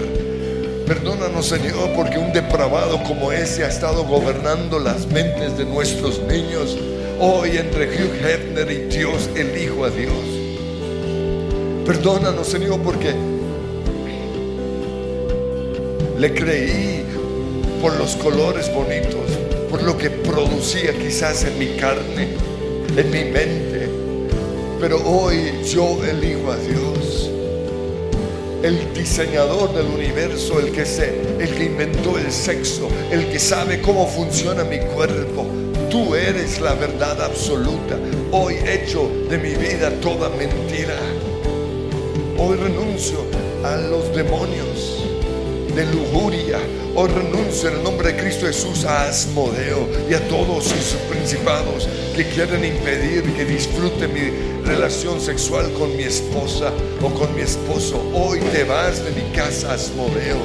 Perdónanos, 0.87 1.47
Señor, 1.47 1.91
porque 1.93 2.17
un 2.17 2.31
depravado 2.31 3.03
como 3.03 3.33
ese 3.33 3.65
ha 3.65 3.67
estado 3.67 4.05
gobernando 4.05 4.79
las 4.79 5.05
mentes 5.07 5.57
de 5.57 5.65
nuestros 5.65 6.21
niños. 6.21 6.77
Hoy 7.19 7.57
entre 7.57 7.87
Hugh 7.87 8.25
Hefner 8.25 8.71
y 8.71 8.95
Dios, 8.95 9.29
elijo 9.35 9.83
a 9.83 9.89
Dios. 9.89 10.13
Perdónanos, 11.85 12.47
Señor, 12.47 12.79
porque 12.81 13.13
le 16.17 16.33
creí 16.33 17.03
por 17.81 17.97
los 17.97 18.15
colores 18.15 18.73
bonitos, 18.73 19.29
por 19.69 19.83
lo 19.83 19.97
que 19.97 20.09
producía 20.09 20.97
quizás 20.97 21.43
en 21.43 21.59
mi 21.59 21.67
carne, 21.75 22.29
en 22.95 23.11
mi 23.11 23.25
mente. 23.25 23.89
Pero 24.79 25.01
hoy 25.05 25.51
yo 25.65 26.01
elijo 26.05 26.49
a 26.53 26.55
Dios. 26.55 26.88
El 28.69 28.93
diseñador 28.93 29.73
del 29.73 29.87
universo, 29.87 30.59
el 30.59 30.71
que 30.71 30.85
se, 30.85 31.19
el 31.39 31.55
que 31.55 31.63
inventó 31.63 32.19
el 32.19 32.31
sexo, 32.31 32.87
el 33.09 33.27
que 33.31 33.39
sabe 33.39 33.81
cómo 33.81 34.05
funciona 34.05 34.63
mi 34.63 34.77
cuerpo. 34.77 35.47
Tú 35.89 36.13
eres 36.13 36.61
la 36.61 36.75
verdad 36.75 37.19
absoluta. 37.19 37.97
Hoy 38.31 38.57
hecho 38.63 39.09
de 39.27 39.39
mi 39.39 39.55
vida 39.55 39.89
toda 40.01 40.29
mentira. 40.29 40.99
Hoy 42.37 42.57
renuncio 42.57 43.25
a 43.63 43.75
los 43.75 44.15
demonios 44.15 45.03
de 45.75 45.87
lujuria. 45.87 46.59
Hoy 46.93 47.09
renuncio 47.09 47.69
en 47.69 47.77
el 47.77 47.83
nombre 47.83 48.13
de 48.13 48.21
Cristo 48.21 48.45
Jesús 48.45 48.85
a 48.85 49.09
Asmodeo 49.09 49.89
y 50.07 50.13
a 50.13 50.27
todos 50.27 50.65
sus 50.65 50.93
principados 51.09 51.89
que 52.15 52.23
quieren 52.25 52.63
impedir 52.63 53.23
que 53.33 53.45
disfrute 53.45 54.07
mi 54.07 54.48
relación 54.69 55.19
sexual 55.19 55.73
con 55.73 55.97
mi 55.97 56.03
esposa 56.03 56.71
o 57.01 57.09
con 57.09 57.33
mi 57.35 57.41
esposo. 57.41 57.99
Hoy 58.13 58.39
te 58.53 58.63
vas 58.63 59.03
de 59.03 59.11
mi 59.11 59.27
casa, 59.35 59.73
Asmodeo. 59.73 60.37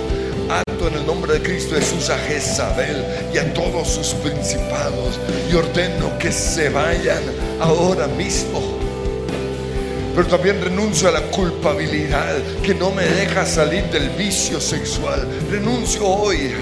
Ato 0.49 0.89
en 0.89 0.95
el 0.95 1.07
nombre 1.07 1.35
de 1.35 1.43
Cristo 1.43 1.75
Jesús 1.75 2.09
a 2.09 2.17
Jezabel 2.19 3.05
y 3.35 3.39
a 3.39 3.53
todos 3.53 3.87
sus 3.87 4.15
principados 4.15 5.21
y 5.51 5.55
ordeno 5.55 6.19
que 6.19 6.33
se 6.33 6.71
vayan 6.71 7.23
ahora 7.61 8.07
mismo 8.09 8.85
pero 10.15 10.29
también 10.29 10.63
renuncio 10.63 11.09
a 11.09 11.11
la 11.11 11.23
culpabilidad 11.23 12.37
que 12.63 12.73
no 12.73 12.93
me 12.93 13.03
deja 13.03 13.45
salir 13.45 13.83
del 13.87 14.11
vicio 14.11 14.61
sexual. 14.61 15.27
Renuncio 15.51 16.07
hoy 16.07 16.53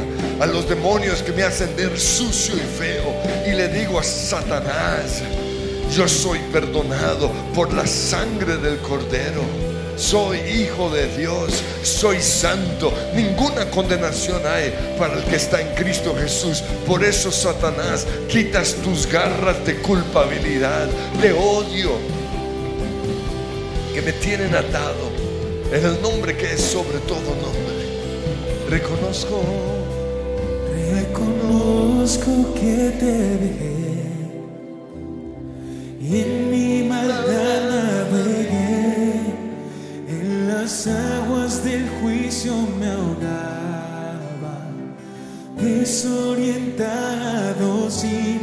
a 0.41 0.47
los 0.47 0.67
demonios 0.67 1.23
que 1.23 1.33
me 1.33 1.43
hacen 1.43 1.69
ver 1.77 2.01
sucio 2.01 2.55
y 2.57 2.79
feo 2.79 3.15
y 3.47 3.53
le 3.53 3.69
digo 3.69 3.99
a 3.99 4.03
Satanás, 4.03 5.23
yo 5.93 6.09
soy 6.09 6.39
perdonado 6.51 7.31
por 7.55 7.73
la 7.75 7.87
sangre 7.87 8.57
del 8.57 8.79
cordero. 8.79 9.43
Soy 9.97 10.39
hijo 10.39 10.89
de 10.89 11.07
Dios, 11.19 11.63
soy 11.83 12.21
santo. 12.21 12.93
Ninguna 13.15 13.71
condenación 13.71 14.41
hay 14.47 14.73
para 14.99 15.19
el 15.19 15.25
que 15.25 15.37
está 15.37 15.61
en 15.61 15.75
Cristo 15.75 16.15
Jesús. 16.19 16.63
Por 16.87 17.05
eso, 17.05 17.31
Satanás, 17.31 18.07
quitas 18.29 18.75
tus 18.77 19.07
garras 19.07 19.65
de 19.67 19.77
culpabilidad, 19.77 20.87
de 21.21 21.33
odio, 21.33 21.91
que 23.95 24.01
me 24.01 24.13
tienen 24.13 24.55
atado 24.55 25.13
en 25.71 25.85
el 25.85 26.01
nombre 26.01 26.37
que 26.37 26.55
es 26.55 26.61
sobre 26.63 26.99
todo 27.01 27.21
nombre. 27.21 27.73
Reconozco, 28.71 29.43
Reconozco 30.91 32.55
que 32.55 32.97
te 32.99 33.13
dejé 33.39 33.72
en 36.21 36.51
mi 36.51 36.83
maldad 36.87 37.71
navegué, 37.71 39.15
en 40.09 40.49
las 40.49 40.87
aguas 40.87 41.65
del 41.65 41.89
juicio 42.01 42.53
me 42.79 42.89
ahogaba, 42.89 44.67
desorientado 45.57 47.91
sin 47.91 48.42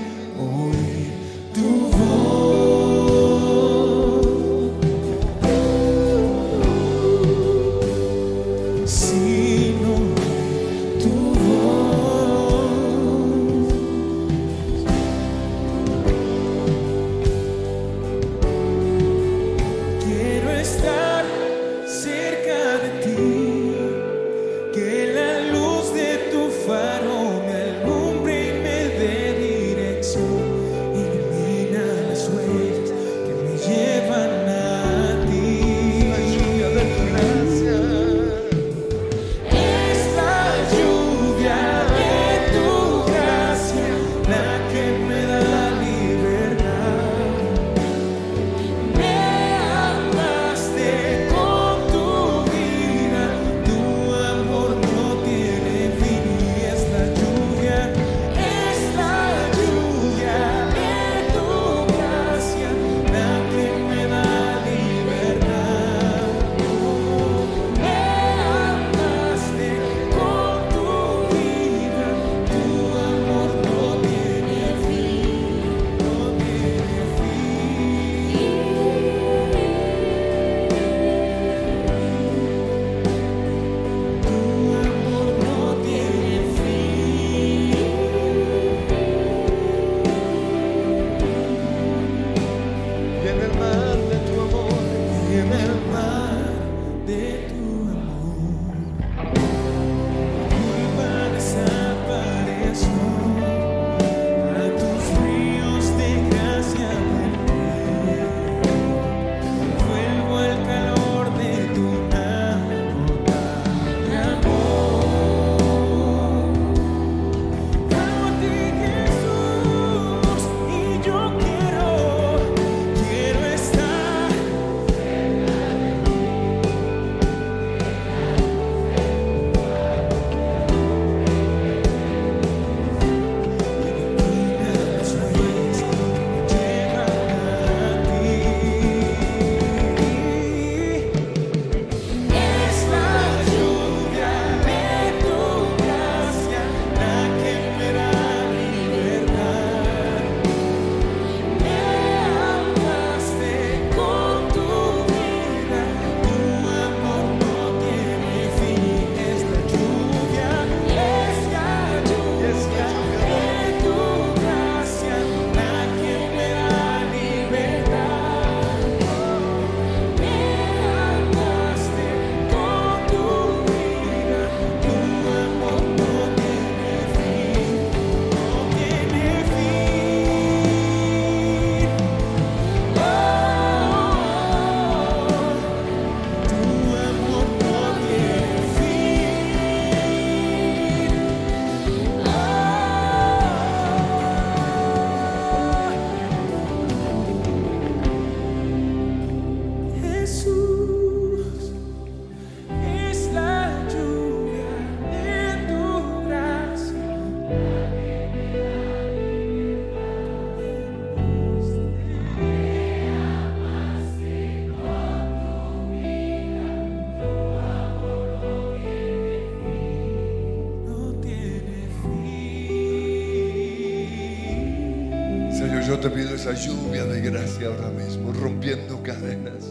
te 225.99 226.09
pido 226.09 226.33
esa 226.33 226.53
lluvia 226.53 227.03
de 227.03 227.19
gracia 227.21 227.67
ahora 227.67 227.89
mismo, 227.89 228.31
rompiendo 228.31 229.01
cadenas. 229.03 229.65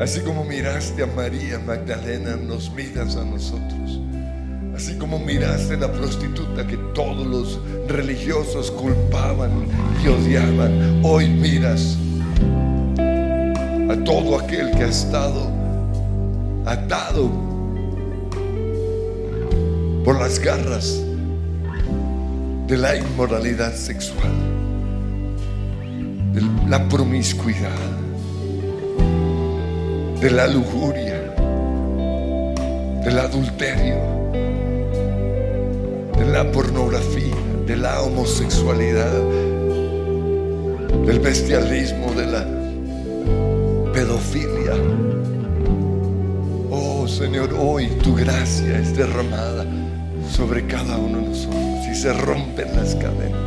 Así 0.00 0.20
como 0.20 0.44
miraste 0.44 1.02
a 1.02 1.06
María 1.06 1.58
Magdalena, 1.58 2.36
nos 2.36 2.70
miras 2.72 3.16
a 3.16 3.24
nosotros. 3.24 4.00
Así 4.74 4.96
como 4.96 5.18
miraste 5.18 5.74
a 5.74 5.78
la 5.78 5.92
prostituta 5.92 6.66
que 6.66 6.76
todos 6.94 7.26
los 7.26 7.60
religiosos 7.88 8.70
culpaban 8.70 9.66
y 10.02 10.08
odiaban, 10.08 11.00
hoy 11.04 11.28
miras 11.28 11.96
a 12.98 14.04
todo 14.04 14.38
aquel 14.38 14.70
que 14.72 14.84
ha 14.84 14.88
estado 14.88 15.50
atado 16.64 17.30
por 20.04 20.18
las 20.18 20.38
garras 20.38 21.02
de 22.66 22.76
la 22.76 22.96
inmoralidad 22.96 23.74
sexual, 23.74 24.55
la 26.68 26.88
promiscuidad, 26.88 27.70
de 30.20 30.30
la 30.32 30.48
lujuria, 30.48 31.20
del 33.04 33.18
adulterio, 33.20 33.96
de 36.18 36.24
la 36.24 36.50
pornografía, 36.50 37.36
de 37.66 37.76
la 37.76 38.02
homosexualidad, 38.02 39.12
del 41.06 41.20
bestialismo, 41.20 42.12
de 42.14 42.26
la 42.26 42.44
pedofilia. 43.92 44.74
Oh 46.72 47.06
Señor, 47.06 47.54
hoy 47.56 47.86
tu 48.02 48.16
gracia 48.16 48.80
es 48.80 48.96
derramada 48.96 49.64
sobre 50.28 50.66
cada 50.66 50.98
uno 50.98 51.18
de 51.18 51.28
nosotros 51.28 51.86
y 51.92 51.94
se 51.94 52.12
rompen 52.12 52.74
las 52.74 52.96
cadenas. 52.96 53.45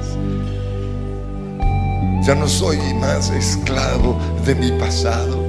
Ya 2.30 2.36
no 2.36 2.48
soy 2.48 2.78
más 2.94 3.32
esclavo 3.32 4.16
de 4.46 4.54
mi 4.54 4.70
pasado. 4.74 5.44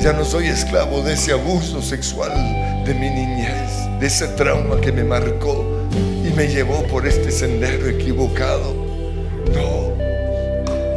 Ya 0.00 0.12
no 0.12 0.24
soy 0.24 0.48
esclavo 0.48 1.02
de 1.02 1.12
ese 1.12 1.30
abuso 1.30 1.80
sexual 1.80 2.32
de 2.84 2.94
mi 2.94 3.08
niñez, 3.10 3.70
de 4.00 4.08
ese 4.08 4.26
trauma 4.26 4.80
que 4.80 4.90
me 4.90 5.04
marcó 5.04 5.64
y 6.24 6.34
me 6.34 6.48
llevó 6.48 6.82
por 6.88 7.06
este 7.06 7.30
sendero 7.30 7.88
equivocado. 7.88 8.74
No, 9.54 9.92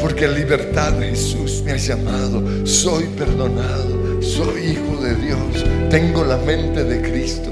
porque 0.02 0.26
en 0.26 0.34
libertad 0.34 0.98
Jesús 1.00 1.62
me 1.64 1.74
ha 1.74 1.78
llamado. 1.78 2.66
Soy 2.66 3.04
perdonado, 3.16 4.20
soy 4.24 4.72
hijo 4.72 5.00
de 5.00 5.14
Dios, 5.14 5.64
tengo 5.91 6.26
la 6.26 6.38
mente 6.38 6.84
de 6.84 7.08
Cristo, 7.08 7.52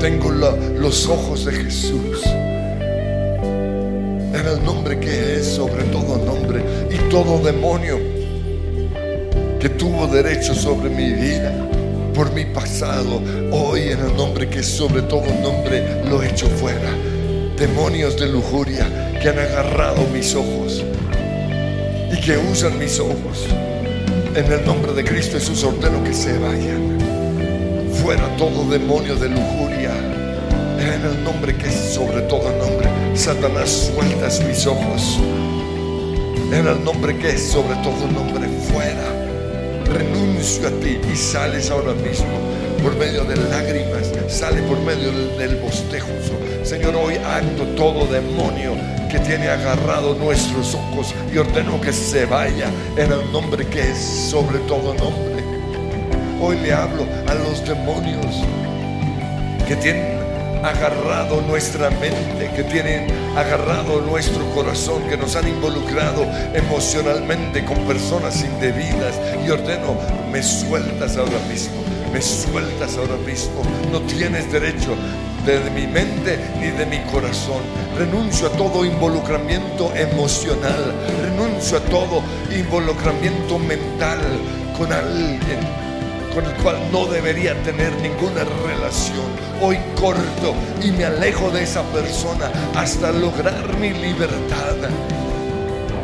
tengo 0.00 0.32
los 0.32 1.06
ojos 1.06 1.44
de 1.44 1.52
Jesús. 1.52 2.20
Nombre 4.64 4.98
que 4.98 5.36
es 5.36 5.46
sobre 5.46 5.84
todo 5.84 6.18
nombre 6.18 6.62
y 6.90 7.10
todo 7.10 7.38
demonio 7.38 7.98
que 9.58 9.68
tuvo 9.68 10.06
derecho 10.06 10.54
sobre 10.54 10.88
mi 10.88 11.12
vida 11.12 11.52
por 12.14 12.32
mi 12.34 12.44
pasado, 12.44 13.22
hoy 13.50 13.80
en 13.92 14.00
el 14.00 14.16
nombre 14.16 14.48
que 14.48 14.58
es 14.58 14.66
sobre 14.66 15.02
todo 15.02 15.22
nombre 15.42 16.02
lo 16.04 16.22
echo 16.22 16.46
fuera. 16.48 16.90
Demonios 17.56 18.18
de 18.18 18.28
lujuria 18.28 19.18
que 19.22 19.28
han 19.28 19.38
agarrado 19.38 20.06
mis 20.12 20.34
ojos 20.34 20.84
y 22.12 22.20
que 22.20 22.36
usan 22.36 22.78
mis 22.78 22.98
ojos. 23.00 23.46
En 24.34 24.52
el 24.52 24.64
nombre 24.66 24.92
de 24.92 25.04
Cristo 25.04 25.38
Jesús 25.38 25.64
ordeno 25.64 26.02
que 26.04 26.12
se 26.12 26.36
vayan. 26.38 26.98
Fuera 28.02 28.36
todo 28.36 28.68
demonio 28.68 29.16
de 29.16 29.28
lujuria. 29.28 30.19
En 31.00 31.06
el 31.06 31.24
nombre 31.24 31.56
que 31.56 31.66
es 31.66 31.94
sobre 31.94 32.20
todo 32.22 32.52
nombre. 32.58 32.86
Satanás, 33.16 33.90
sueltas 33.90 34.44
mis 34.44 34.66
ojos. 34.66 35.18
En 36.52 36.66
el 36.66 36.84
nombre 36.84 37.16
que 37.16 37.30
es 37.30 37.42
sobre 37.42 37.74
todo 37.76 38.06
nombre. 38.06 38.46
Fuera. 38.70 39.08
Renuncio 39.86 40.68
a 40.68 40.70
ti 40.72 41.00
y 41.10 41.16
sales 41.16 41.70
ahora 41.70 41.94
mismo 41.94 42.28
por 42.82 42.94
medio 42.98 43.24
de 43.24 43.34
lágrimas. 43.36 44.12
Sale 44.28 44.60
por 44.64 44.78
medio 44.80 45.10
del, 45.10 45.38
del 45.38 45.56
bostezo. 45.56 46.06
Señor, 46.64 46.94
hoy 46.96 47.14
acto 47.14 47.64
todo 47.76 48.04
demonio 48.04 48.74
que 49.10 49.20
tiene 49.20 49.48
agarrado 49.48 50.14
nuestros 50.16 50.74
ojos 50.74 51.14
y 51.32 51.38
ordeno 51.38 51.80
que 51.80 51.94
se 51.94 52.26
vaya 52.26 52.70
en 52.98 53.10
el 53.10 53.32
nombre 53.32 53.66
que 53.66 53.90
es 53.90 53.96
sobre 53.96 54.58
todo 54.68 54.92
nombre. 54.92 55.42
Hoy 56.42 56.58
le 56.58 56.74
hablo 56.74 57.06
a 57.26 57.34
los 57.36 57.66
demonios 57.66 58.44
que 59.66 59.76
tienen 59.76 60.29
agarrado 60.62 61.40
nuestra 61.42 61.90
mente, 61.90 62.50
que 62.54 62.64
tienen 62.64 63.06
agarrado 63.36 64.00
nuestro 64.00 64.44
corazón, 64.54 65.02
que 65.08 65.16
nos 65.16 65.36
han 65.36 65.48
involucrado 65.48 66.26
emocionalmente 66.54 67.64
con 67.64 67.78
personas 67.86 68.42
indebidas. 68.42 69.18
Y 69.46 69.50
ordeno, 69.50 69.96
me 70.30 70.42
sueltas 70.42 71.16
ahora 71.16 71.38
mismo, 71.48 71.82
me 72.12 72.20
sueltas 72.20 72.96
ahora 72.96 73.16
mismo. 73.26 73.62
No 73.90 74.00
tienes 74.02 74.50
derecho 74.52 74.94
de 75.46 75.70
mi 75.70 75.86
mente 75.86 76.38
ni 76.58 76.68
de 76.68 76.86
mi 76.86 76.98
corazón. 77.10 77.62
Renuncio 77.96 78.48
a 78.48 78.50
todo 78.50 78.84
involucramiento 78.84 79.92
emocional, 79.94 80.94
renuncio 81.22 81.78
a 81.78 81.80
todo 81.80 82.22
involucramiento 82.50 83.58
mental 83.58 84.18
con 84.76 84.92
alguien 84.92 85.89
con 86.34 86.44
el 86.44 86.54
cual 86.62 86.76
no 86.92 87.06
debería 87.06 87.60
tener 87.62 87.92
ninguna 88.00 88.44
relación. 88.66 89.26
Hoy 89.60 89.78
corto 89.98 90.54
y 90.82 90.90
me 90.92 91.04
alejo 91.04 91.50
de 91.50 91.62
esa 91.62 91.82
persona 91.92 92.50
hasta 92.74 93.12
lograr 93.12 93.76
mi 93.78 93.90
libertad. 93.90 94.76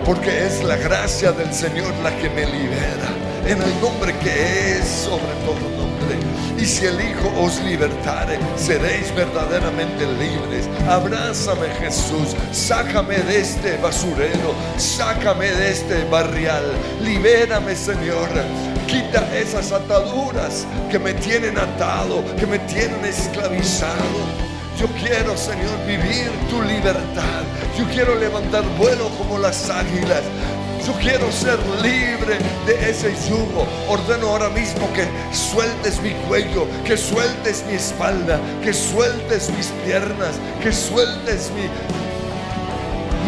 Porque 0.05 0.47
es 0.47 0.63
la 0.63 0.77
gracia 0.77 1.33
del 1.33 1.53
Señor 1.53 1.93
la 2.03 2.17
que 2.17 2.31
me 2.31 2.47
libera. 2.47 3.09
En 3.47 3.63
el 3.63 3.81
nombre 3.81 4.15
que 4.19 4.79
es 4.79 4.87
sobre 4.87 5.35
todo 5.45 5.71
nombre. 5.77 6.17
Y 6.59 6.65
si 6.65 6.87
el 6.87 7.01
Hijo 7.01 7.33
os 7.41 7.61
libertare, 7.63 8.39
seréis 8.57 9.15
verdaderamente 9.15 10.07
libres. 10.07 10.69
Abrázame 10.89 11.69
Jesús, 11.81 12.35
sácame 12.53 13.19
de 13.19 13.41
este 13.41 13.77
basurero, 13.79 14.55
sácame 14.77 15.51
de 15.51 15.71
este 15.71 16.05
barrial. 16.05 16.65
Libérame 17.03 17.75
Señor. 17.75 18.29
Quita 18.87 19.27
esas 19.37 19.73
ataduras 19.73 20.67
que 20.91 20.99
me 20.99 21.13
tienen 21.15 21.59
atado, 21.59 22.23
que 22.37 22.47
me 22.47 22.59
tienen 22.61 23.05
esclavizado. 23.05 24.47
Yo 24.79 24.87
quiero, 24.89 25.37
Señor, 25.37 25.85
vivir 25.87 26.31
tu 26.51 26.63
libertad. 26.63 27.43
Yo 27.79 27.85
quiero 27.89 28.15
levantar 28.15 28.63
vuelo 28.79 29.09
como 29.19 29.39
las 29.39 29.71
águilas. 29.71 30.23
Yo 30.87 30.93
quiero 31.01 31.33
ser 31.33 31.59
libre 31.83 32.39
de 32.67 32.91
ese 32.91 33.13
yugo. 33.29 33.67
Ordeno 33.89 34.29
ahora 34.29 34.51
mismo 34.51 34.89
que 34.93 35.05
sueltes 35.35 36.01
mi 36.01 36.13
cuello, 36.29 36.69
que 36.85 36.97
sueltes 36.97 37.65
mi 37.67 37.75
espalda, 37.75 38.39
que 38.63 38.73
sueltes 38.73 39.51
mis 39.51 39.67
piernas, 39.85 40.37
que 40.63 40.73
sueltes 40.73 41.51
mi, 41.51 41.69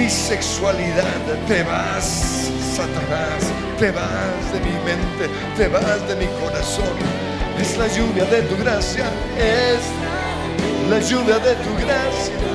mi 0.02 0.08
sexualidad. 0.08 1.04
Te 1.48 1.64
vas, 1.64 2.50
Satanás, 2.78 3.42
te 3.76 3.90
vas 3.90 4.52
de 4.52 4.60
mi 4.60 4.70
mente, 4.84 5.28
te 5.56 5.66
vas 5.66 6.06
de 6.06 6.14
mi 6.14 6.26
corazón. 6.40 6.96
Es 7.60 7.76
la 7.76 7.88
lluvia 7.88 8.24
de 8.26 8.42
tu 8.42 8.56
gracia, 8.56 9.06
es 9.36 9.80
la 10.88 11.00
lluvia 11.00 11.40
de 11.40 11.56
tu 11.56 11.74
gracia. 11.74 12.47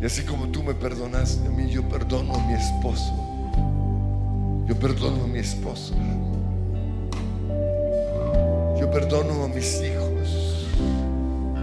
Y 0.00 0.06
así 0.06 0.22
como 0.22 0.48
tú 0.48 0.62
me 0.62 0.74
perdonaste 0.74 1.46
a 1.46 1.50
mí, 1.50 1.68
yo 1.70 1.82
perdono 1.88 2.34
a 2.34 2.46
mi 2.46 2.54
esposo. 2.54 3.12
Yo 4.66 4.74
perdono 4.78 5.24
a 5.24 5.26
mi 5.26 5.38
esposo. 5.38 5.94
perdono 8.90 9.44
a 9.44 9.48
mis 9.48 9.80
hijos. 9.82 10.66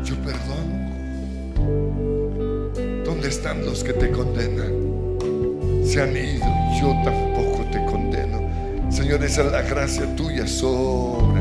Yo 0.04 0.16
perdono. 0.24 0.86
¿Dónde 3.04 3.28
están 3.30 3.66
los 3.66 3.84
que 3.84 3.94
te 3.94 4.12
condenan? 4.12 5.18
Se 5.86 6.02
han 6.02 6.16
ido. 6.16 6.46
Yo 6.80 6.94
tampoco 7.04 7.66
te 7.72 7.84
condeno. 7.86 8.42
Señor, 8.92 9.24
esa 9.24 9.44
es 9.44 9.52
la 9.52 9.62
gracia 9.64 10.16
tuya 10.16 10.48
sobre 10.48 11.35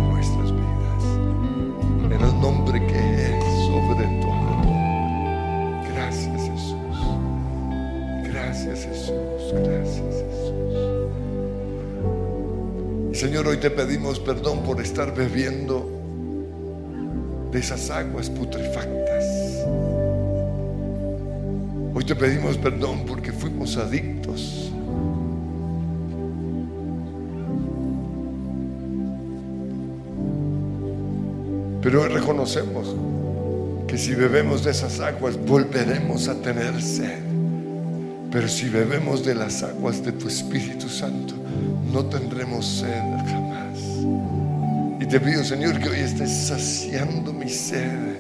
te 13.65 13.71
pedimos 13.71 14.21
perdón 14.21 14.63
por 14.63 14.79
estar 14.83 15.15
bebiendo 15.15 15.89
de 17.51 17.59
esas 17.59 17.89
aguas 17.89 18.29
putrefactas. 18.29 19.25
Hoy 21.95 22.05
te 22.05 22.15
pedimos 22.15 22.59
perdón 22.59 23.07
porque 23.07 23.33
fuimos 23.33 23.79
adictos. 23.79 24.71
Pero 31.81 32.03
hoy 32.03 32.09
reconocemos 32.09 32.95
que 33.89 33.97
si 33.97 34.15
bebemos 34.15 34.63
de 34.63 34.73
esas 34.73 35.01
aguas 35.01 35.39
volveremos 35.39 36.29
a 36.29 36.35
tener 36.35 36.83
sed. 36.83 37.23
Pero 38.31 38.47
si 38.47 38.69
bebemos 38.69 39.25
de 39.25 39.35
las 39.35 39.63
aguas 39.63 40.05
de 40.05 40.13
tu 40.13 40.29
Espíritu 40.29 40.87
Santo, 40.91 41.35
no 41.91 42.05
tendremos 42.05 42.67
sed 42.67 43.01
jamás. 43.27 43.54
Y 45.01 45.07
te 45.07 45.21
pido, 45.21 45.45
Señor, 45.45 45.79
que 45.81 45.89
hoy 45.89 46.01
estés 46.01 46.31
saciando 46.31 47.33
mi 47.33 47.49
sed 47.49 48.17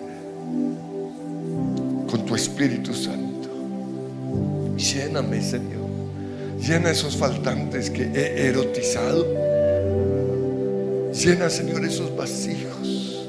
con 2.11 2.25
tu 2.27 2.35
Espíritu 2.35 2.93
Santo. 2.93 3.49
Lléname, 4.77 5.41
Señor. 5.41 5.85
Llena 6.61 6.91
esos 6.91 7.17
faltantes 7.17 7.91
que 7.91 8.05
he 8.05 8.49
erotizado. 8.49 9.27
Llena, 11.13 11.51
Señor, 11.51 11.85
esos 11.85 12.17
vacíos. 12.17 13.29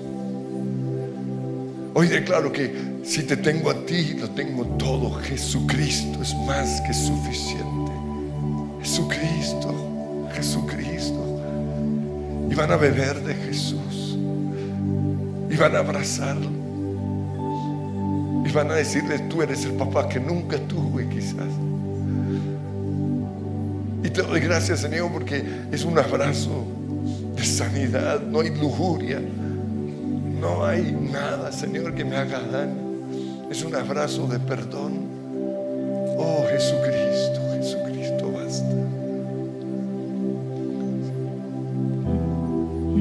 Hoy 1.94 2.08
declaro 2.08 2.52
que 2.52 2.74
si 3.04 3.24
te 3.24 3.38
tengo 3.38 3.70
a 3.70 3.86
ti, 3.86 4.16
lo 4.16 4.30
tengo 4.32 4.66
todo. 4.78 5.12
Jesucristo 5.22 6.22
es 6.22 6.34
más 6.48 6.82
que 6.82 6.94
suficiente. 6.94 7.92
Jesucristo, 8.82 10.28
Jesucristo. 10.34 10.75
Van 12.56 12.72
a 12.72 12.78
beber 12.78 13.22
de 13.22 13.34
Jesús. 13.34 14.18
Y 15.50 15.56
van 15.58 15.76
a 15.76 15.80
abrazarlo. 15.80 16.50
Y 18.46 18.52
van 18.52 18.72
a 18.72 18.76
decirle, 18.76 19.20
tú 19.30 19.42
eres 19.42 19.66
el 19.66 19.74
papá 19.74 20.08
que 20.08 20.20
nunca 20.20 20.58
tuve 20.60 21.08
quizás. 21.10 21.52
Y 24.04 24.10
te 24.10 24.22
doy 24.22 24.40
gracias, 24.40 24.82
Señor, 24.82 25.12
porque 25.12 25.44
es 25.72 25.84
un 25.84 25.98
abrazo 25.98 26.66
de 27.36 27.44
sanidad. 27.44 28.22
No 28.22 28.42
hay 28.42 28.56
lujuria. 28.56 29.20
No 30.40 30.64
hay 30.66 30.92
nada, 30.92 31.52
Señor, 31.52 31.96
que 31.96 32.06
me 32.06 32.16
haga 32.16 32.40
daño. 32.40 32.86
Es 33.50 33.64
un 33.64 33.76
abrazo 33.76 34.28
de 34.28 34.40
perdón. 34.40 35.06
Oh 36.18 36.46
Jesucristo, 36.50 37.42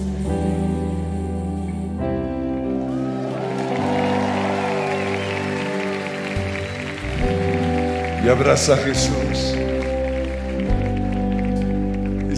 y 8.24 8.28
abraza 8.28 8.76
Jesús. 8.78 9.55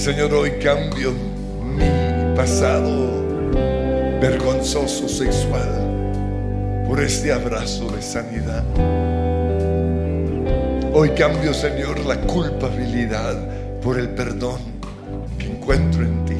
Señor, 0.08 0.34
hoy 0.36 0.52
cambio 0.64 1.12
mi 1.66 1.84
pasado 2.34 3.26
vergonzoso 4.22 5.10
sexual 5.10 6.86
por 6.88 7.02
este 7.02 7.34
abrazo 7.34 7.92
de 7.92 8.02
sanidad. 8.02 8.64
Hoy 10.94 11.10
cambio, 11.10 11.54
Señor, 11.54 12.00
la 12.06 12.22
culpabilidad 12.22 13.36
por 13.82 14.00
el 14.00 14.12
perdón 14.12 14.62
que 15.38 15.48
encuentro 15.48 16.04
en 16.04 16.24
ti. 16.24 16.38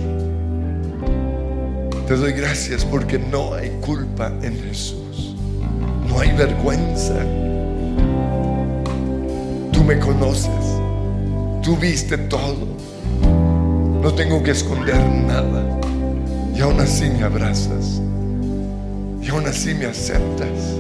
Te 2.08 2.16
doy 2.16 2.32
gracias 2.32 2.86
porque 2.86 3.20
no 3.20 3.54
hay 3.54 3.70
culpa 3.82 4.32
en 4.44 4.64
Jesús. 4.64 5.36
No 6.08 6.22
hay 6.22 6.32
vergüenza. 6.38 7.20
Tú 9.74 9.84
me 9.84 10.00
conoces. 10.00 10.80
Tú 11.62 11.76
viste 11.76 12.18
todo. 12.18 12.78
No 14.08 14.14
tengo 14.14 14.42
que 14.42 14.52
esconder 14.52 14.96
nada. 15.06 15.82
Y 16.56 16.62
aún 16.62 16.80
así 16.80 17.10
me 17.10 17.24
abrazas. 17.24 18.02
Y 19.22 19.30
aún 19.30 19.46
así 19.46 19.74
me 19.74 19.86
aceptas. 19.86 20.78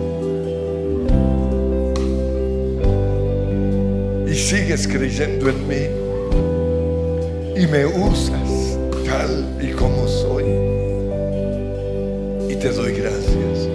Y 4.31 4.33
sigues 4.33 4.87
creyendo 4.87 5.49
en 5.49 5.67
mí. 5.67 5.89
Y 7.61 7.67
me 7.67 7.85
usas 7.85 8.79
tal 9.05 9.57
y 9.61 9.73
como 9.73 10.07
soy. 10.07 10.45
Y 12.49 12.55
te 12.55 12.69
doy 12.69 12.93
gracias. 12.93 13.67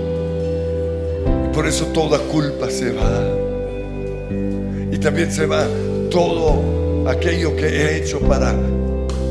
Por 1.53 1.67
eso 1.67 1.85
toda 1.89 2.19
culpa 2.21 2.71
se 2.71 2.91
va. 2.95 3.21
Y 4.91 4.97
también 4.97 5.31
se 5.31 5.45
va 5.45 5.67
todo 6.11 7.07
aquello 7.07 7.55
que 7.55 7.67
he 7.67 7.99
hecho 7.99 8.19
para 8.19 8.55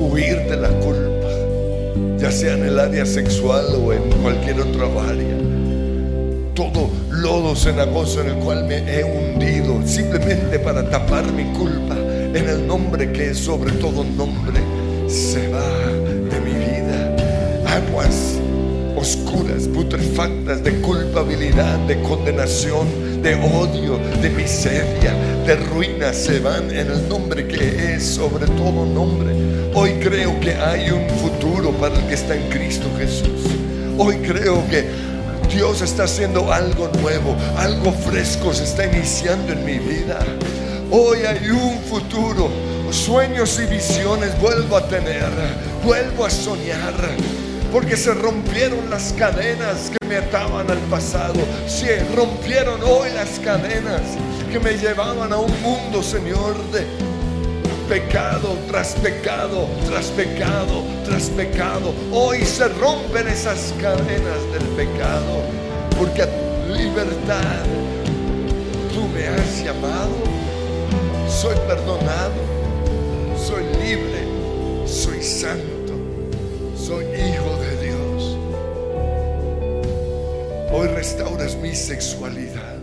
huir 0.02 0.38
de 0.50 0.58
la 0.58 0.70
culpa, 0.70 2.18
ya 2.18 2.32
sea 2.32 2.54
en 2.54 2.66
el 2.66 2.80
área 2.80 3.06
sexual 3.06 3.66
o 3.76 3.94
en 3.94 4.04
cualquier 4.22 4.60
otra 4.60 4.86
área. 5.10 5.38
Todo 6.56 6.90
lodo 7.10 7.56
cenagoso 7.56 8.22
en 8.22 8.30
el 8.30 8.36
cual 8.36 8.66
me 8.66 8.78
he 8.78 9.04
hundido 9.04 9.86
simplemente 9.86 10.60
para 10.60 10.90
tapar 10.90 11.32
mi 11.32 11.46
culpa 11.58 11.96
en 12.34 12.48
el 12.48 12.66
nombre 12.66 13.12
que 13.12 13.32
es 13.32 13.38
sobre 13.38 13.72
todo 13.74 14.04
nombre, 14.04 14.60
se 15.08 15.48
va 15.50 15.68
de 16.30 16.40
mi 16.40 16.54
vida. 16.54 17.16
Aguas 17.68 18.40
oscuras, 18.96 19.68
putrefactas 19.68 20.64
de 20.64 20.80
culpabilidad, 20.82 21.78
de 21.88 22.02
condenación, 22.02 22.88
de 23.22 23.36
odio, 23.36 24.00
de 24.20 24.30
miseria, 24.32 25.14
de 25.46 25.56
ruina 25.56 26.12
se 26.12 26.40
van 26.40 26.72
en 26.72 26.92
el 26.92 27.08
nombre 27.08 27.48
que 27.48 27.96
es 27.96 28.04
sobre 28.04 28.48
todo 28.48 28.86
nombre. 28.86 29.32
Hoy 29.74 29.92
creo 30.02 30.40
que 30.40 30.54
hay 30.56 30.90
un 30.90 31.08
futuro 31.10 31.72
para 31.72 31.96
el 31.96 32.08
que 32.08 32.16
está 32.16 32.36
en 32.36 32.50
Cristo 32.50 32.88
Jesús. 32.98 33.52
Hoy 33.98 34.16
creo 34.18 34.68
que 34.70 34.86
Dios 35.54 35.82
está 35.82 36.06
haciendo 36.06 36.52
algo 36.52 36.90
nuevo, 37.00 37.36
algo 37.58 37.92
fresco 37.92 38.54
se 38.54 38.64
está 38.64 38.86
iniciando 38.86 39.54
en 39.54 39.66
mi 39.66 39.78
vida. 39.78 40.20
Hoy 40.90 41.20
hay 41.20 41.50
un 41.50 41.80
futuro, 41.84 42.50
sueños 42.90 43.60
y 43.60 43.66
visiones 43.72 44.40
vuelvo 44.42 44.78
a 44.78 44.88
tener, 44.88 45.30
vuelvo 45.84 46.26
a 46.26 46.30
soñar 46.30 46.94
porque 47.72 47.96
se 47.96 48.14
rompieron 48.14 48.90
las 48.90 49.14
cadenas 49.14 49.92
que 49.92 50.08
me 50.08 50.18
ataban 50.18 50.70
al 50.70 50.80
pasado. 50.90 51.40
Se 51.68 52.04
rompieron 52.16 52.82
hoy 52.84 53.10
las 53.12 53.40
cadenas 53.40 54.02
que 54.52 54.60
me 54.60 54.74
llevaban 54.74 55.32
a 55.32 55.38
un 55.38 55.62
mundo, 55.62 56.04
Señor, 56.04 56.56
de 56.72 56.86
pecado 57.88 58.58
tras 58.68 58.94
pecado, 58.96 59.68
tras 59.88 60.06
pecado, 60.08 60.84
tras 61.06 61.24
pecado. 61.30 61.94
Hoy 62.12 62.44
se 62.46 62.68
rompen 62.68 63.28
esas 63.28 63.74
cadenas 63.82 64.40
del 64.54 64.64
pecado, 64.78 65.42
porque 65.98 66.24
a 66.24 66.28
libertad 66.70 67.66
tú 68.94 69.08
me 69.08 69.28
has 69.28 69.64
llamado, 69.64 70.16
soy 71.28 71.56
perdonado, 71.68 72.34
soy 73.38 73.64
libre, 73.84 74.26
soy 74.86 75.22
santo, 75.22 75.71
soy 76.92 77.06
hijo 77.06 77.58
de 77.62 77.88
Dios. 77.88 78.38
Hoy 80.74 80.88
restauras 80.90 81.56
mi 81.56 81.74
sexualidad. 81.74 82.80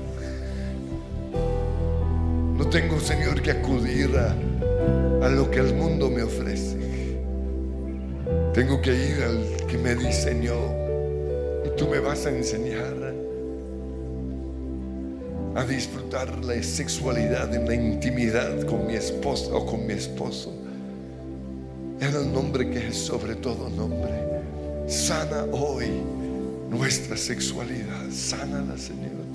No 2.56 2.66
tengo, 2.70 2.98
Señor, 3.00 3.42
que 3.42 3.50
acudir 3.50 4.16
a, 4.16 5.26
a 5.26 5.28
lo 5.28 5.50
que 5.50 5.59
el 5.61 5.74
mundo 5.74 6.09
me 6.09 6.22
ofrece. 6.22 6.78
Tengo 8.54 8.80
que 8.80 8.94
ir 8.94 9.22
al 9.22 9.66
que 9.66 9.76
me 9.76 9.94
diseñó 9.94 10.56
y 11.66 11.76
tú 11.76 11.86
me 11.86 12.00
vas 12.00 12.24
a 12.24 12.30
enseñar 12.30 13.12
a 15.54 15.64
disfrutar 15.64 16.42
la 16.44 16.62
sexualidad 16.62 17.54
en 17.54 17.66
la 17.66 17.74
intimidad 17.74 18.62
con 18.62 18.86
mi 18.86 18.94
esposa 18.94 19.54
o 19.54 19.66
con 19.66 19.86
mi 19.86 19.92
esposo. 19.92 20.67
En 22.01 22.14
el 22.14 22.32
nombre 22.32 22.70
que 22.70 22.88
es 22.88 22.96
sobre 22.96 23.34
todo 23.34 23.68
nombre. 23.68 24.12
Sana 24.88 25.44
hoy 25.53 25.86
nuestra 26.70 27.16
sexualidad. 27.16 28.11
Sánala, 28.11 28.78
Señor. 28.78 29.26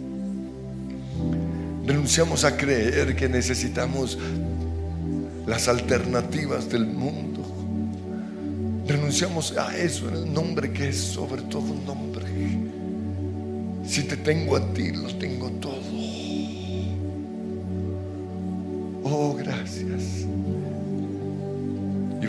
Renunciamos 1.85 2.45
a 2.45 2.55
creer 2.55 3.15
que 3.15 3.27
necesitamos 3.27 4.17
las 5.45 5.67
alternativas 5.67 6.69
del 6.69 6.85
mundo. 6.85 7.41
Renunciamos 8.87 9.57
a 9.57 9.77
eso 9.77 10.07
en 10.07 10.15
el 10.15 10.33
nombre 10.33 10.71
que 10.71 10.89
es 10.89 10.97
sobre 10.97 11.41
todo 11.43 11.73
nombre. 11.85 12.25
Si 13.85 14.03
te 14.03 14.15
tengo 14.15 14.55
a 14.55 14.73
ti, 14.73 14.91
lo 14.91 15.13
tengo 15.17 15.49
todo. 15.51 15.73
Oh, 19.03 19.35
gracias. 19.35 20.25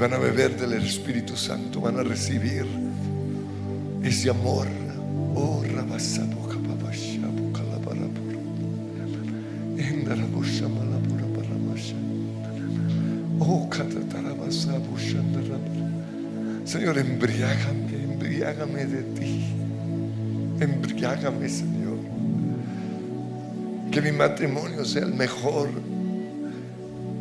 Van 0.05 0.13
a 0.13 0.19
beber 0.19 0.55
del 0.55 0.75
Espíritu 0.75 1.35
Santo, 1.35 1.81
van 1.81 1.99
a 1.99 2.03
recibir 2.03 2.67
ese 4.03 4.29
amor. 4.29 4.67
Oh, 5.35 5.65
rabasabu 5.65 6.47
kapabashabu 6.47 7.51
kalabaraburu. 7.53 8.39
Endarabu 9.79 10.45
shamalaburu 10.45 11.27
baramasha. 11.35 11.97
Oh, 13.41 13.67
katatarabasabu 13.71 14.95
shandarabu. 14.99 16.67
Señor, 16.67 16.99
embriágame, 16.99 18.05
embriágame 18.05 18.85
de 18.85 19.03
ti. 19.19 19.45
Embriágame, 20.61 21.49
Señor. 21.49 21.97
Que 23.91 24.03
mi 24.03 24.13
matrimonio 24.13 24.85
sea 24.85 25.05
el 25.05 25.15
mejor. 25.15 25.71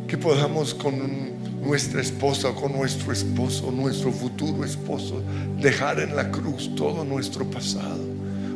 Que 0.06 0.18
podamos 0.18 0.74
con 0.74 1.33
nuestra 1.64 2.00
esposa, 2.00 2.52
con 2.52 2.72
nuestro 2.72 3.12
esposo, 3.12 3.70
nuestro 3.70 4.12
futuro 4.12 4.64
esposo, 4.64 5.22
dejar 5.60 6.00
en 6.00 6.14
la 6.14 6.30
cruz 6.30 6.74
todo 6.76 7.04
nuestro 7.04 7.44
pasado, 7.50 8.00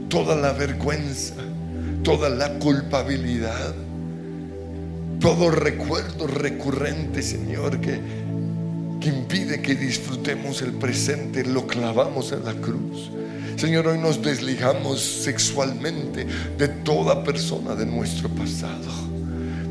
toda 0.08 0.36
la 0.36 0.52
vergüenza, 0.52 1.34
toda 2.02 2.28
la 2.28 2.58
culpabilidad, 2.58 3.74
todo 5.20 5.50
recuerdo 5.50 6.26
recurrente, 6.26 7.22
Señor, 7.22 7.80
que, 7.80 7.98
que 9.00 9.08
impide 9.08 9.62
que 9.62 9.74
disfrutemos 9.74 10.62
el 10.62 10.72
presente, 10.72 11.44
lo 11.44 11.66
clavamos 11.66 12.32
en 12.32 12.44
la 12.44 12.54
cruz. 12.54 13.10
Señor, 13.56 13.88
hoy 13.88 13.98
nos 13.98 14.22
desligamos 14.22 15.00
sexualmente 15.00 16.26
de 16.56 16.68
toda 16.68 17.24
persona 17.24 17.74
de 17.74 17.86
nuestro 17.86 18.28
pasado. 18.28 18.86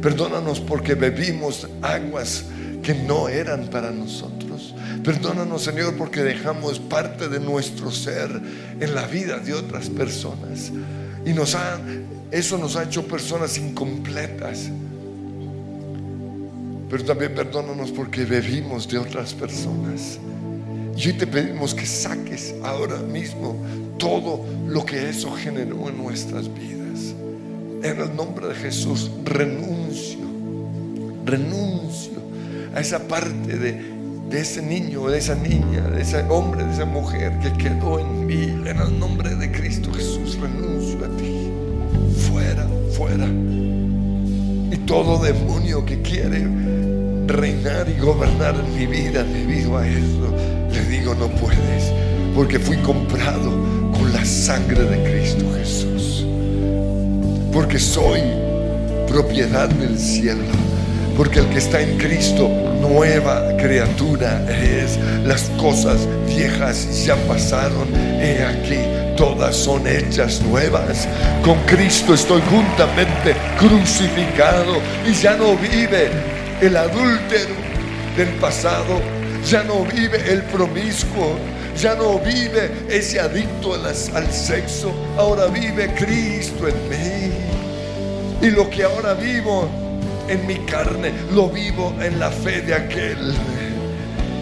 Perdónanos 0.01 0.59
porque 0.59 0.93
bebimos 0.93 1.67
aguas 1.81 2.43
que 2.87 2.93
no 2.93 3.27
eran 3.27 3.67
para 3.67 3.91
nosotros. 3.91 4.73
Perdónanos, 5.03 5.61
Señor, 5.61 5.97
porque 5.97 6.23
dejamos 6.23 6.79
parte 6.79 7.27
de 7.27 7.37
nuestro 7.37 7.91
ser 7.91 8.31
en 8.79 8.95
la 8.95 9.05
vida 9.07 9.39
de 9.39 9.53
otras 9.53 9.89
personas. 9.89 10.71
Y 11.25 11.33
nos 11.33 11.53
ha, 11.53 11.81
eso 12.31 12.57
nos 12.57 12.77
ha 12.77 12.83
hecho 12.83 13.05
personas 13.05 13.57
incompletas. 13.57 14.69
Pero 16.89 17.03
también 17.03 17.35
perdónanos 17.35 17.91
porque 17.91 18.23
bebimos 18.23 18.87
de 18.87 18.99
otras 18.99 19.33
personas. 19.33 20.17
Y 20.95 21.07
hoy 21.07 21.13
te 21.17 21.27
pedimos 21.27 21.75
que 21.75 21.85
saques 21.85 22.55
ahora 22.63 22.99
mismo 22.99 23.61
todo 23.97 24.45
lo 24.65 24.85
que 24.85 25.09
eso 25.09 25.29
generó 25.33 25.89
en 25.89 25.97
nuestras 25.97 26.45
vidas. 26.53 27.13
En 27.83 27.99
el 27.99 28.15
nombre 28.15 28.47
de 28.47 28.55
Jesús 28.55 29.11
renuncio, 29.25 30.25
renuncio 31.25 32.26
a 32.73 32.79
esa 32.79 33.07
parte 33.07 33.57
de, 33.57 33.97
de 34.29 34.39
ese 34.39 34.61
niño, 34.61 35.07
de 35.07 35.17
esa 35.17 35.35
niña, 35.35 35.81
de 35.89 36.01
ese 36.01 36.21
hombre, 36.29 36.63
de 36.65 36.73
esa 36.73 36.85
mujer 36.85 37.37
que 37.39 37.51
quedó 37.53 37.99
en 37.99 38.25
mí. 38.25 38.43
En 38.65 38.79
el 38.79 38.99
nombre 38.99 39.35
de 39.35 39.51
Cristo 39.51 39.91
Jesús 39.93 40.37
renuncio 40.39 41.05
a 41.05 41.17
ti. 41.17 41.49
Fuera, 42.29 42.67
fuera. 42.91 43.25
Y 43.25 44.77
todo 44.85 45.23
demonio 45.23 45.85
que 45.85 46.01
quiere 46.01 46.45
reinar 47.27 47.89
y 47.89 47.99
gobernar 47.99 48.55
mi 48.75 48.85
vida 48.85 49.23
debido 49.23 49.77
a 49.77 49.87
eso, 49.87 50.33
le 50.71 50.85
digo 50.85 51.13
no 51.15 51.27
puedes, 51.29 51.91
porque 52.33 52.59
fui 52.59 52.77
comprado 52.77 53.51
con 53.91 54.11
la 54.13 54.23
sangre 54.25 54.83
de 54.83 55.03
Cristo 55.03 55.45
Jesús. 55.57 56.25
Porque 57.51 57.79
soy 57.79 58.21
propiedad 59.07 59.69
del 59.69 59.97
cielo. 59.97 60.66
Porque 61.17 61.39
el 61.39 61.49
que 61.49 61.57
está 61.57 61.81
en 61.81 61.97
Cristo, 61.97 62.47
nueva 62.79 63.57
criatura 63.57 64.45
es. 64.51 64.99
Las 65.25 65.49
cosas 65.57 66.07
viejas 66.27 67.05
ya 67.05 67.15
pasaron. 67.27 67.87
He 68.21 68.43
aquí, 68.43 68.77
todas 69.17 69.55
son 69.55 69.87
hechas 69.87 70.39
nuevas. 70.41 71.07
Con 71.43 71.57
Cristo 71.65 72.13
estoy 72.13 72.39
juntamente 72.51 73.35
crucificado 73.57 74.75
y 75.07 75.13
ya 75.13 75.35
no 75.35 75.57
vive 75.57 76.11
el 76.61 76.77
adúltero 76.77 77.55
del 78.15 78.29
pasado. 78.39 79.01
Ya 79.43 79.63
no 79.63 79.85
vive 79.85 80.23
el 80.31 80.43
promiscuo. 80.43 81.35
Ya 81.81 81.95
no 81.95 82.19
vive 82.19 82.71
ese 82.91 83.19
adicto 83.19 83.73
al 83.73 84.31
sexo. 84.31 84.93
Ahora 85.17 85.47
vive 85.47 85.95
Cristo 85.95 86.67
en 86.67 86.89
mí. 86.89 87.33
Y 88.39 88.51
lo 88.51 88.69
que 88.69 88.83
ahora 88.83 89.15
vivo 89.15 89.86
en 90.27 90.45
mi 90.45 90.55
carne, 90.59 91.13
lo 91.31 91.49
vivo 91.49 91.93
en 92.01 92.19
la 92.19 92.29
fe 92.29 92.61
de 92.61 92.73
aquel 92.73 93.33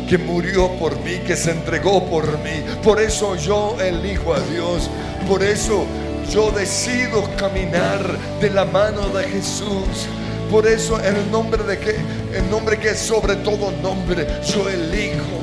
que 0.08 0.18
murió 0.18 0.72
por 0.78 1.00
mí, 1.00 1.18
que 1.26 1.36
se 1.36 1.52
entregó 1.52 2.06
por 2.06 2.26
mí. 2.40 2.64
Por 2.84 3.02
eso 3.02 3.36
yo 3.36 3.76
elijo 3.82 4.34
a 4.34 4.40
Dios. 4.40 4.90
Por 5.28 5.44
eso 5.44 5.86
yo 6.30 6.52
decido 6.52 7.24
caminar 7.38 8.02
de 8.40 8.50
la 8.50 8.66
mano 8.66 9.10
de 9.10 9.24
Jesús. 9.26 10.08
Por 10.52 10.68
eso 10.68 11.00
en 11.00 11.16
el 11.16 11.32
nombre 11.32 11.64
de 11.64 11.80
que 11.80 11.96
el 12.36 12.50
nombre 12.50 12.78
que 12.78 12.90
es 12.90 13.00
sobre 13.00 13.36
todo 13.38 13.72
nombre, 13.82 14.28
yo 14.46 14.70
elijo 14.70 15.40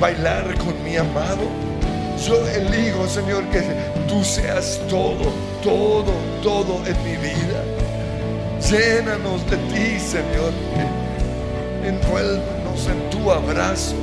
bailar 0.00 0.56
con 0.58 0.82
mi 0.82 0.96
amado. 0.96 1.46
Yo 2.26 2.46
elijo, 2.48 3.06
Señor, 3.08 3.44
que 3.50 3.62
tú 4.08 4.22
seas 4.24 4.80
todo, 4.88 5.32
todo, 5.62 6.12
todo 6.42 6.80
en 6.86 7.02
mi 7.04 7.16
vida. 7.16 7.71
Llénanos 8.70 9.48
de 9.50 9.56
ti, 9.56 9.98
Señor. 9.98 10.52
Envuélvanos 11.84 12.86
en 12.86 13.10
tu 13.10 13.30
abrazo. 13.30 13.96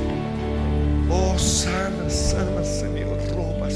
Oh, 1.08 1.36
sana, 1.38 2.08
sana, 2.08 2.62
Señor. 2.62 3.16
Roba, 3.34 3.68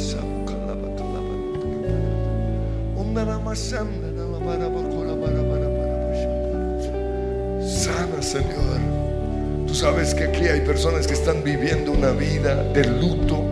Sana, 7.66 8.22
Señor. 8.22 8.80
Tú 9.66 9.74
sabes 9.74 10.14
que 10.14 10.24
aquí 10.24 10.44
hay 10.46 10.60
personas 10.60 11.06
que 11.06 11.14
están 11.14 11.42
viviendo 11.42 11.92
una 11.92 12.10
vida 12.10 12.62
de 12.72 12.84
luto, 12.84 13.42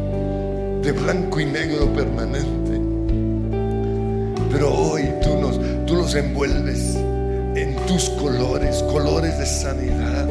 de 0.82 0.92
blanco 0.92 1.40
y 1.40 1.46
negro 1.46 1.92
permanente. 1.92 2.80
Pero 4.50 4.72
hoy 4.72 5.08
tú 5.22 5.40
nos, 5.40 5.58
tú 5.86 5.96
los 5.96 6.14
envuelves 6.14 6.96
en 6.96 7.11
tus 7.92 8.08
colores, 8.08 8.82
colores 8.84 9.38
de 9.38 9.44
sanidad, 9.44 10.26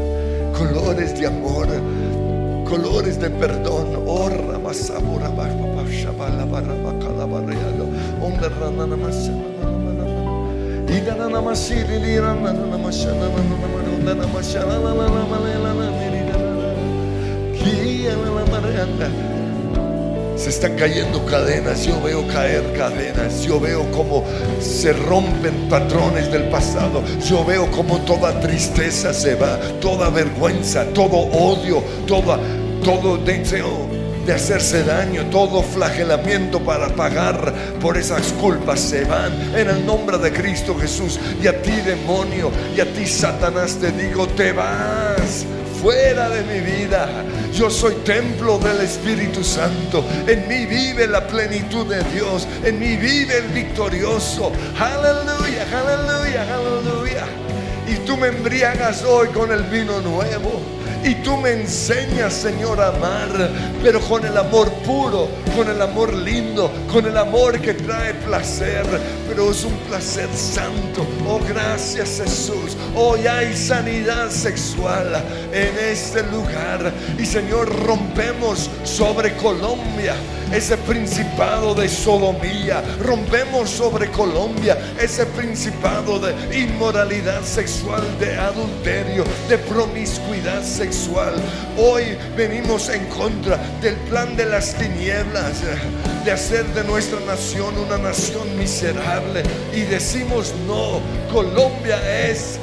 colores 0.57 1.13
de 1.19 1.27
amor, 1.27 1.67
colores 2.67 3.19
de 3.19 3.29
perdón. 3.29 3.81
Se 20.41 20.49
están 20.49 20.75
cayendo 20.75 21.23
cadenas, 21.27 21.85
yo 21.85 22.01
veo 22.01 22.27
caer 22.27 22.73
cadenas, 22.73 23.43
yo 23.43 23.59
veo 23.59 23.91
como 23.91 24.23
se 24.59 24.91
rompen 24.91 25.69
patrones 25.69 26.31
del 26.31 26.49
pasado, 26.49 27.03
yo 27.23 27.45
veo 27.45 27.69
como 27.69 27.99
toda 27.99 28.39
tristeza 28.39 29.13
se 29.13 29.35
va, 29.35 29.59
toda 29.79 30.09
vergüenza, 30.09 30.85
todo 30.95 31.17
odio, 31.17 31.83
toda, 32.07 32.39
todo 32.83 33.17
deseo 33.17 33.87
de 34.25 34.33
hacerse 34.33 34.83
daño, 34.83 35.27
todo 35.29 35.61
flagelamiento 35.61 36.59
para 36.59 36.87
pagar 36.89 37.53
por 37.79 37.95
esas 37.95 38.33
culpas 38.33 38.79
se 38.79 39.05
van 39.05 39.31
en 39.55 39.69
el 39.69 39.85
nombre 39.85 40.17
de 40.17 40.33
Cristo 40.33 40.75
Jesús. 40.75 41.19
Y 41.39 41.45
a 41.45 41.61
ti 41.61 41.71
demonio, 41.85 42.49
y 42.75 42.81
a 42.81 42.91
ti 42.91 43.05
Satanás 43.05 43.77
te 43.79 43.91
digo, 43.91 44.27
te 44.27 44.53
vas 44.53 45.45
fuera 45.81 46.29
de 46.29 46.43
mi 46.43 46.59
vida. 46.59 47.07
Yo 47.53 47.69
soy 47.69 47.95
templo 48.05 48.57
del 48.59 48.81
Espíritu 48.81 49.43
Santo. 49.43 50.05
En 50.25 50.47
mí 50.47 50.65
vive 50.65 51.05
la 51.07 51.27
plenitud 51.27 51.85
de 51.85 52.01
Dios. 52.11 52.47
En 52.63 52.79
mí 52.79 52.95
vive 52.95 53.37
el 53.37 53.47
victorioso. 53.47 54.51
Aleluya, 54.79 55.65
aleluya, 55.69 56.55
aleluya. 56.55 57.25
Y 57.87 57.95
tú 58.05 58.15
me 58.15 58.27
embriagas 58.27 59.03
hoy 59.03 59.27
con 59.29 59.51
el 59.51 59.63
vino 59.63 59.99
nuevo. 59.99 60.61
Y 61.03 61.15
tú 61.15 61.35
me 61.37 61.51
enseñas, 61.51 62.33
Señor, 62.33 62.79
a 62.79 62.89
amar, 62.89 63.49
pero 63.83 63.99
con 64.01 64.23
el 64.25 64.37
amor 64.37 64.71
con 65.55 65.69
el 65.69 65.81
amor 65.81 66.13
lindo, 66.13 66.69
con 66.91 67.05
el 67.05 67.17
amor 67.17 67.59
que 67.61 67.73
trae 67.73 68.13
placer, 68.13 68.85
pero 69.27 69.51
es 69.51 69.63
un 69.63 69.73
placer 69.87 70.27
santo. 70.35 71.05
Oh, 71.27 71.39
gracias 71.47 72.21
Jesús. 72.21 72.75
Hoy 72.95 73.25
hay 73.25 73.55
sanidad 73.55 74.29
sexual 74.29 75.23
en 75.53 75.91
este 75.91 76.23
lugar. 76.23 76.91
Y 77.17 77.25
Señor, 77.25 77.73
rompemos 77.85 78.69
sobre 78.83 79.33
Colombia 79.37 80.15
ese 80.53 80.77
principado 80.77 81.73
de 81.73 81.87
sodomía. 81.87 82.83
Rompemos 82.99 83.69
sobre 83.69 84.09
Colombia 84.11 84.77
ese 84.99 85.25
principado 85.25 86.19
de 86.19 86.59
inmoralidad 86.59 87.43
sexual, 87.43 88.03
de 88.19 88.37
adulterio, 88.37 89.23
de 89.47 89.57
promiscuidad 89.57 90.63
sexual. 90.63 91.33
Hoy 91.77 92.17
venimos 92.35 92.89
en 92.89 93.05
contra 93.07 93.57
del 93.81 93.95
plan 94.09 94.35
de 94.35 94.45
las 94.45 94.73
tinieblas, 94.81 95.61
de 96.25 96.31
hacer 96.31 96.65
de 96.73 96.83
nuestra 96.83 97.19
nación 97.21 97.77
una 97.77 97.97
nación 97.97 98.57
miserable. 98.57 99.43
Y 99.73 99.81
decimos, 99.81 100.53
no, 100.67 101.01
Colombia 101.31 101.99
es 102.27 102.59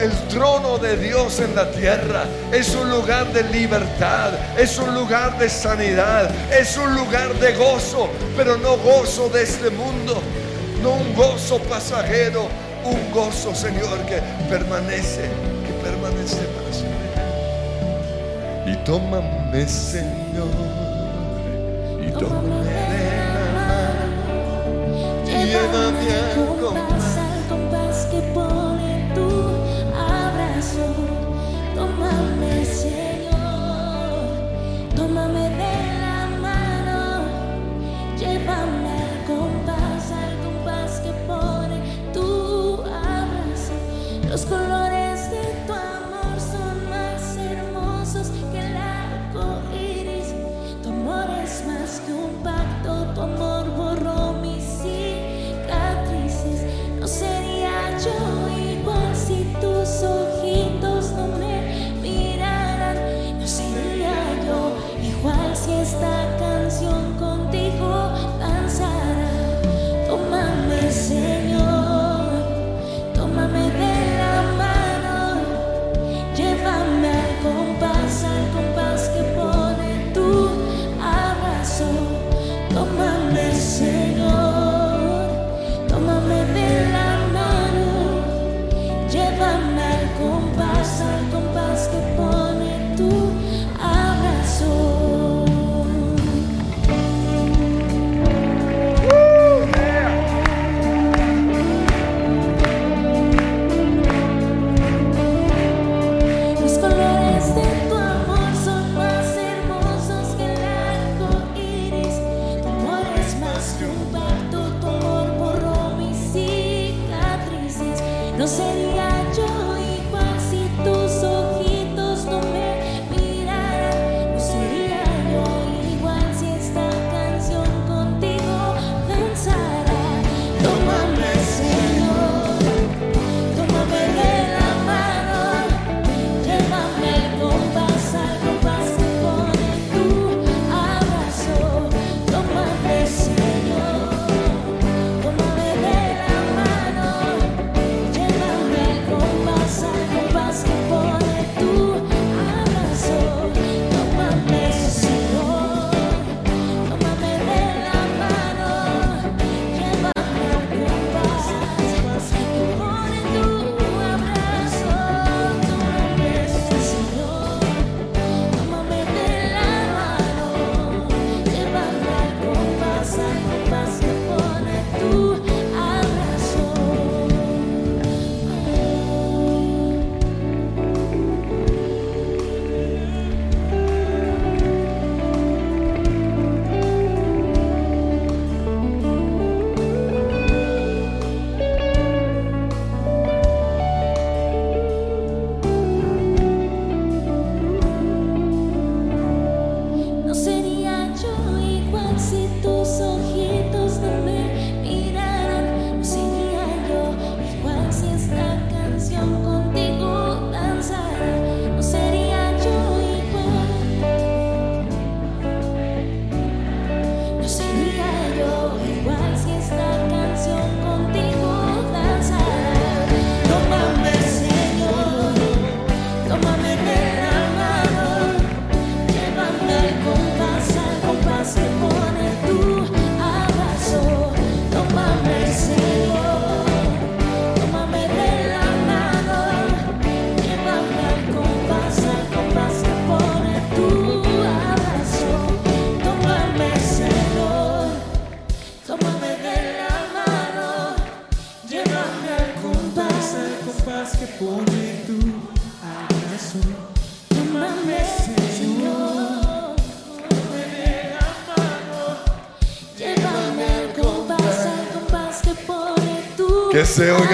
el 0.00 0.10
trono 0.28 0.78
de 0.78 0.96
Dios 0.96 1.38
en 1.40 1.54
la 1.54 1.70
tierra. 1.70 2.24
Es 2.52 2.74
un 2.74 2.90
lugar 2.90 3.32
de 3.32 3.44
libertad, 3.44 4.30
es 4.58 4.78
un 4.78 4.94
lugar 4.94 5.38
de 5.38 5.48
sanidad, 5.48 6.30
es 6.50 6.76
un 6.76 6.94
lugar 6.94 7.32
de 7.34 7.52
gozo, 7.54 8.08
pero 8.36 8.56
no 8.56 8.76
gozo 8.78 9.28
de 9.28 9.42
este 9.42 9.70
mundo, 9.70 10.20
no 10.82 10.92
un 10.94 11.14
gozo 11.14 11.58
pasajero, 11.60 12.48
un 12.84 13.12
gozo, 13.12 13.54
Señor, 13.54 13.98
que 14.06 14.20
permanece, 14.48 15.22
que 15.66 15.72
permanece 15.84 16.42
para. 16.54 16.62
Y 18.64 18.76
tómame, 18.84 19.68
Señor, 19.68 20.48
y 22.12 22.18
tómame 22.18 22.64
de 22.64 23.16
la 23.24 23.44
mano, 23.54 24.16
llévame 25.24 26.08
a 26.14 27.01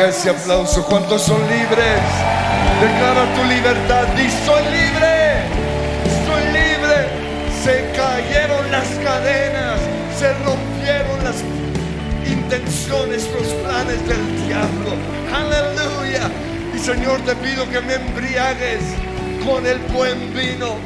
ese 0.09 0.31
aplauso. 0.31 0.85
¿Cuántos 0.85 1.23
son 1.23 1.41
libres? 1.43 2.03
Declara 2.81 3.35
tu 3.35 3.45
libertad. 3.45 4.07
Di, 4.17 4.29
soy 4.45 4.63
libre. 4.65 5.45
Soy 6.27 6.45
libre. 6.47 6.97
Se 7.63 7.91
cayeron 7.95 8.71
las 8.71 8.89
cadenas. 9.05 9.81
Se 10.19 10.33
rompieron 10.45 11.25
las 11.25 11.45
intenciones, 12.27 13.29
los 13.33 13.53
planes 13.65 14.09
del 14.09 14.47
diablo. 14.47 14.95
Aleluya. 15.33 16.31
Y 16.75 16.79
Señor, 16.79 17.21
te 17.21 17.37
pido 17.37 17.69
que 17.71 17.81
me 17.81 17.95
embriagues 17.95 18.83
con 19.45 19.67
el 19.67 19.79
buen 19.95 20.35
vino 20.35 20.77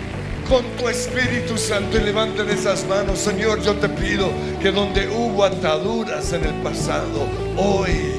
con 0.48 0.64
tu 0.76 0.88
Espíritu 0.88 1.56
Santo 1.56 1.96
y 1.96 2.00
levanten 2.00 2.50
esas 2.50 2.84
manos. 2.86 3.20
Señor, 3.20 3.62
yo 3.62 3.74
te 3.76 3.88
pido 3.88 4.30
que 4.60 4.72
donde 4.72 5.08
hubo 5.08 5.44
ataduras 5.44 6.32
en 6.32 6.44
el 6.44 6.54
pasado, 6.62 7.26
hoy 7.56 8.11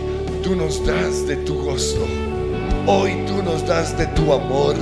tú 0.54 0.60
nos 0.60 0.86
das 0.86 1.26
de 1.26 1.36
tu 1.38 1.64
gozo. 1.64 2.06
Hoy 2.86 3.26
tú 3.26 3.42
nos 3.42 3.66
das 3.66 3.98
de 3.98 4.06
tu 4.08 4.32
amor. 4.32 4.76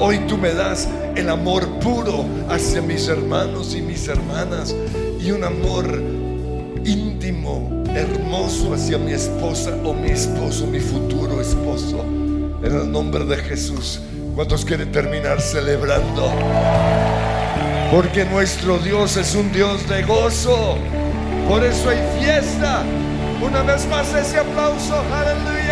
Hoy 0.00 0.18
tú 0.26 0.36
me 0.36 0.52
das 0.52 0.88
el 1.14 1.28
amor 1.28 1.68
puro 1.78 2.24
hacia 2.48 2.82
mis 2.82 3.06
hermanos 3.06 3.76
y 3.76 3.80
mis 3.80 4.08
hermanas 4.08 4.74
y 5.20 5.30
un 5.30 5.44
amor 5.44 6.02
íntimo, 6.84 7.84
hermoso 7.94 8.74
hacia 8.74 8.98
mi 8.98 9.12
esposa 9.12 9.70
o 9.84 9.94
mi 9.94 10.10
esposo, 10.10 10.66
mi 10.66 10.80
futuro 10.80 11.40
esposo. 11.40 12.00
En 12.64 12.74
el 12.74 12.90
nombre 12.90 13.24
de 13.24 13.36
Jesús, 13.36 14.00
¿cuántos 14.34 14.64
quieren 14.64 14.90
terminar 14.90 15.40
celebrando? 15.40 16.32
Porque 17.92 18.24
nuestro 18.24 18.78
Dios 18.78 19.16
es 19.16 19.36
un 19.36 19.52
Dios 19.52 19.88
de 19.88 20.02
gozo. 20.02 20.76
Por 21.48 21.62
eso 21.62 21.88
hay 21.88 22.00
fiesta. 22.20 22.84
Una 23.42 23.62
vez 23.62 23.86
más 23.88 24.12
ese 24.14 24.38
aplauso. 24.38 24.96
Aleluya. 25.12 25.65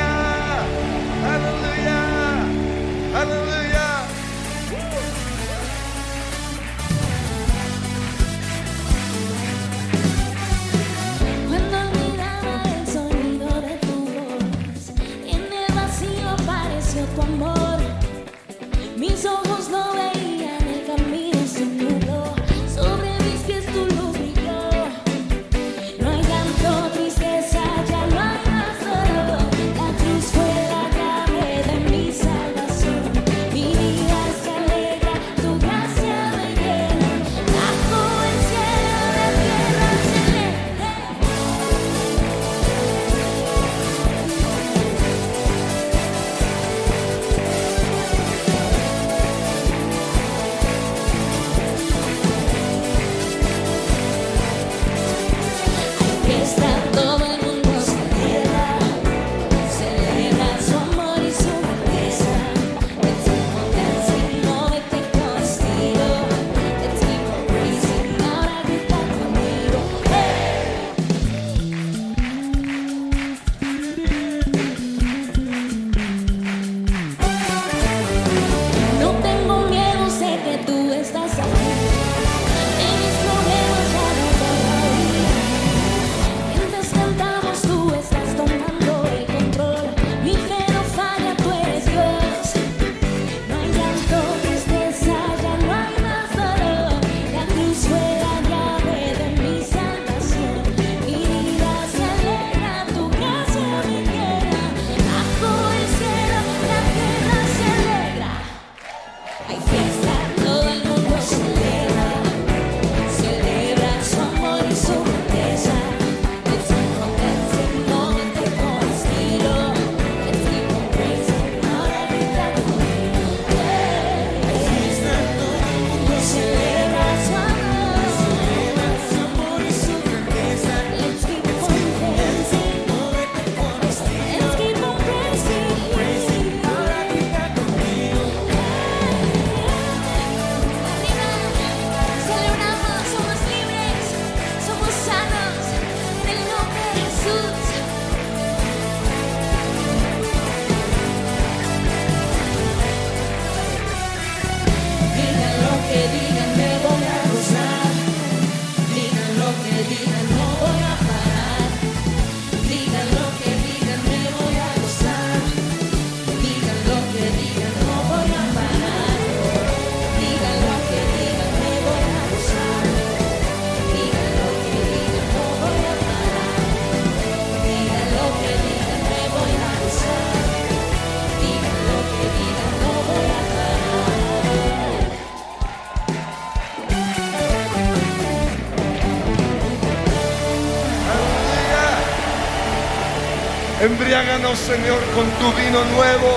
Embriáganos, 194.14 194.58
Señor, 194.60 195.00
con 195.12 195.26
tu 195.40 195.50
vino 195.58 195.84
nuevo. 195.86 196.30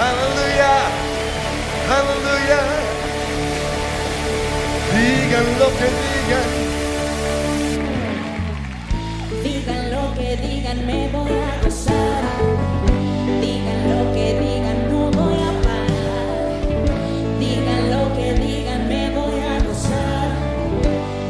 Aleluya. 0.00 0.72
Aleluya. 1.98 2.60
Digan 4.96 5.48
lo 5.58 5.68
que 5.76 5.88
digan. 6.00 6.48
Digan 9.44 9.90
lo 9.90 10.14
que 10.14 10.36
digan, 10.38 10.86
me 10.86 11.08
voy 11.08 11.30
a 11.30 11.62
gozar. 11.62 12.22
Digan 13.42 13.80
lo 13.90 14.14
que 14.14 14.40
digan, 14.40 14.88
no 14.90 15.10
voy 15.10 15.34
a 15.42 15.52
parar. 15.60 16.56
Digan 17.38 17.90
lo 17.90 18.16
que 18.16 18.32
digan, 18.32 18.88
me 18.88 19.10
voy 19.10 19.40
a 19.40 19.62
gozar. 19.68 20.30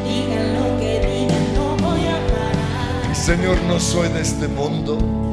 Digan 0.04 0.54
lo 0.54 0.78
que 0.78 1.00
digan, 1.00 1.54
no 1.56 1.76
voy 1.84 2.06
a 2.06 2.18
parar. 2.32 3.16
Señor, 3.16 3.60
no 3.62 3.80
soy 3.80 4.08
de 4.10 4.20
este 4.20 4.46
mundo. 4.46 5.29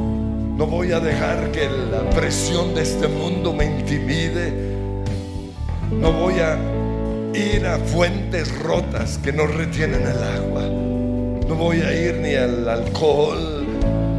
No 0.58 0.66
voy 0.66 0.90
a 0.90 0.98
dejar 0.98 1.52
que 1.52 1.68
la 1.68 2.10
presión 2.10 2.74
de 2.74 2.82
este 2.82 3.06
mundo 3.06 3.52
me 3.52 3.64
intimide. 3.64 4.52
No 5.92 6.12
voy 6.12 6.34
a 6.40 6.58
ir 7.32 7.64
a 7.64 7.78
fuentes 7.78 8.52
rotas 8.58 9.18
que 9.18 9.32
no 9.32 9.46
retienen 9.46 10.02
el 10.02 10.20
agua. 10.20 10.62
No 11.48 11.54
voy 11.54 11.80
a 11.82 11.94
ir 11.94 12.16
ni 12.16 12.34
al 12.34 12.68
alcohol, 12.68 13.68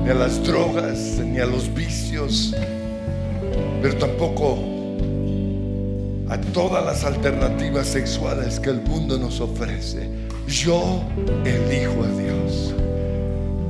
ni 0.06 0.10
a 0.10 0.14
las 0.14 0.42
drogas, 0.42 1.20
ni 1.22 1.40
a 1.40 1.46
los 1.46 1.74
vicios, 1.74 2.56
pero 3.82 3.98
tampoco 3.98 4.60
a 6.30 6.40
todas 6.54 6.86
las 6.86 7.04
alternativas 7.04 7.86
sexuales 7.86 8.62
que 8.62 8.70
el 8.70 8.80
mundo 8.80 9.18
nos 9.18 9.42
ofrece. 9.42 10.10
Yo 10.48 11.04
elijo 11.44 12.02
a 12.02 12.18
Dios. 12.18 12.74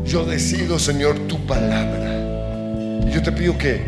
Yo 0.05 0.23
decido, 0.23 0.77
Señor, 0.77 1.17
tu 1.27 1.39
palabra. 1.47 2.28
Yo 3.11 3.23
te 3.23 3.31
pido 3.31 3.57
que 3.57 3.81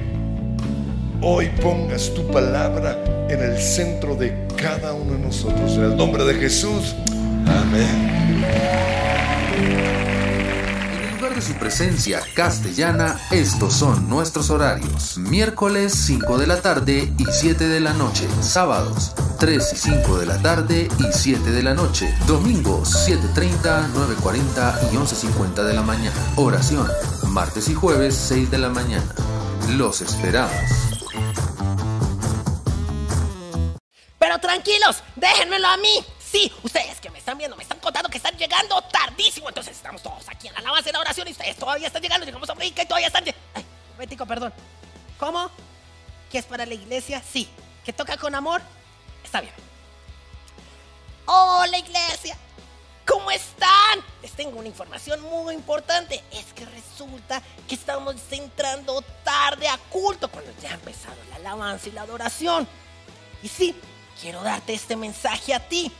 hoy 1.22 1.50
pongas 1.62 2.12
tu 2.14 2.26
palabra 2.32 2.98
en 3.30 3.40
el 3.40 3.60
centro 3.60 4.16
de 4.16 4.48
cada 4.56 4.94
uno 4.94 5.14
de 5.14 5.20
nosotros. 5.20 5.76
En 5.78 5.84
el 5.84 5.96
nombre 5.96 6.24
de 6.24 6.34
Jesús. 6.36 6.96
Amén. 7.46 8.52
En 10.88 11.04
el 11.04 11.16
lugar 11.16 11.36
de 11.36 11.42
su 11.42 11.54
presencia 11.54 12.22
castellana, 12.34 13.20
estos 13.30 13.74
son 13.74 14.10
nuestros 14.10 14.50
horarios. 14.50 15.20
Miércoles 15.20 15.94
5 15.94 16.40
de 16.40 16.48
la 16.48 16.60
tarde 16.62 17.14
y 17.18 17.26
7 17.30 17.68
de 17.68 17.80
la 17.80 17.94
noche. 17.94 18.28
Sábados 18.42 19.14
3 19.40 19.74
y 19.74 19.76
5 19.76 20.18
de 20.18 20.26
la 20.26 20.42
tarde 20.42 20.88
y 20.98 21.04
7 21.12 21.52
de 21.52 21.62
la 21.62 21.76
noche. 21.76 22.12
Domingos 22.26 23.08
7.30, 23.08 23.92
9.40 23.94 24.94
y 24.94 24.96
11.50 24.96 25.64
de 25.64 25.74
la 25.74 25.84
mañana. 25.84 26.16
Oración. 26.38 26.88
Martes 27.32 27.70
y 27.70 27.74
jueves 27.74 28.14
6 28.28 28.52
de 28.52 28.58
la 28.58 28.68
mañana. 28.68 29.16
Los 29.70 30.02
esperamos. 30.02 30.52
Pero 34.20 34.38
tranquilos, 34.40 35.02
déjenmelo 35.16 35.66
a 35.70 35.78
mí. 35.78 36.06
Sí, 36.20 36.52
ustedes 36.62 37.00
que 37.00 37.10
me 37.10 37.20
están 37.20 37.38
viendo, 37.38 37.56
me 37.56 37.64
están 37.64 37.80
contando 37.80 38.10
que 38.10 38.18
están 38.18 38.36
llegando 38.38 38.82
tardísimo. 38.82 39.48
Entonces 39.48 39.78
estamos 39.78 40.04
todos 40.04 40.28
aquí 40.28 40.50
en 40.50 40.54
la 40.56 40.60
alabanza 40.60 40.90
y 40.90 40.92
la 40.92 41.00
oración 41.00 41.26
y 41.30 41.32
ustedes 41.32 41.56
todavía 41.56 41.88
están 41.88 42.02
llegando. 42.02 42.26
Llegamos 42.26 42.50
a 42.50 42.52
América 42.52 42.84
y 42.84 42.86
todavía 42.86 43.08
están. 43.08 43.24
Ay, 43.54 43.66
un 43.98 44.28
perdón. 44.28 44.54
¿Cómo? 45.18 45.50
¿Que 46.30 46.40
es 46.40 46.46
para 46.46 46.66
la 46.66 46.74
iglesia? 46.74 47.24
Sí. 47.32 47.50
¿Que 47.86 47.94
toca 47.94 48.18
con 48.18 48.36
amor? 48.36 48.62
Está 49.24 49.40
bien. 49.40 49.54
Hola, 51.28 51.78
iglesia. 51.78 52.38
¿Cómo 53.12 53.30
están? 53.30 54.00
Les 54.22 54.32
tengo 54.32 54.58
una 54.58 54.70
información 54.70 55.22
muy 55.22 55.54
importante. 55.54 56.24
Es 56.32 56.54
que 56.54 56.66
resulta 56.66 57.42
que 57.68 57.76
estamos 57.76 58.16
entrando 58.32 59.02
tarde 59.26 59.68
a 59.68 59.78
culto 59.90 60.30
cuando 60.32 60.50
ya 60.62 60.72
ha 60.72 60.76
empezado 60.76 61.18
la 61.30 61.36
alabanza 61.36 61.90
y 61.90 61.92
la 61.92 62.04
adoración. 62.04 62.66
Y 63.44 63.50
sí, 63.50 63.76
quiero 64.22 64.42
darte 64.42 64.74
este 64.74 64.96
mensaje 64.96 65.54
a 65.54 65.60
ti. 65.60 65.92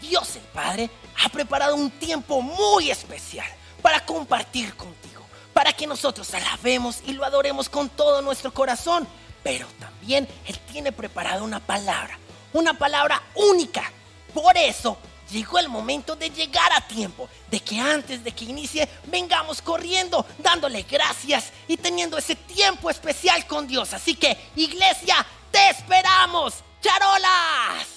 Dios 0.00 0.36
el 0.36 0.42
Padre 0.42 0.88
ha 1.22 1.28
preparado 1.28 1.76
un 1.76 1.90
tiempo 1.90 2.40
muy 2.40 2.90
especial 2.90 3.46
para 3.82 4.02
compartir 4.04 4.74
contigo, 4.74 5.22
para 5.52 5.74
que 5.74 5.86
nosotros 5.86 6.32
alabemos 6.32 7.02
y 7.06 7.12
lo 7.12 7.26
adoremos 7.26 7.68
con 7.68 7.90
todo 7.90 8.22
nuestro 8.22 8.54
corazón. 8.54 9.06
Pero 9.42 9.66
también 9.78 10.26
Él 10.46 10.58
tiene 10.72 10.92
preparada 10.92 11.42
una 11.42 11.60
palabra, 11.60 12.18
una 12.54 12.72
palabra 12.72 13.22
única. 13.34 13.92
Por 14.32 14.56
eso 14.56 14.96
llegó 15.32 15.58
el 15.58 15.68
momento 15.68 16.14
de 16.14 16.30
llegar 16.30 16.72
a 16.72 16.86
tiempo, 16.86 17.28
de 17.50 17.58
que 17.60 17.80
antes 17.80 18.22
de 18.22 18.32
que 18.32 18.44
inicie 18.44 18.88
vengamos 19.06 19.62
corriendo, 19.62 20.24
dándole 20.38 20.82
gracias 20.82 21.52
y 21.66 21.76
teniendo 21.76 22.18
ese 22.18 22.36
tiempo 22.36 22.90
especial 22.90 23.46
con 23.46 23.66
Dios. 23.66 23.92
Así 23.94 24.14
que, 24.14 24.36
iglesia, 24.54 25.26
te 25.50 25.70
esperamos. 25.70 26.54
¡Charolas! 26.80 27.91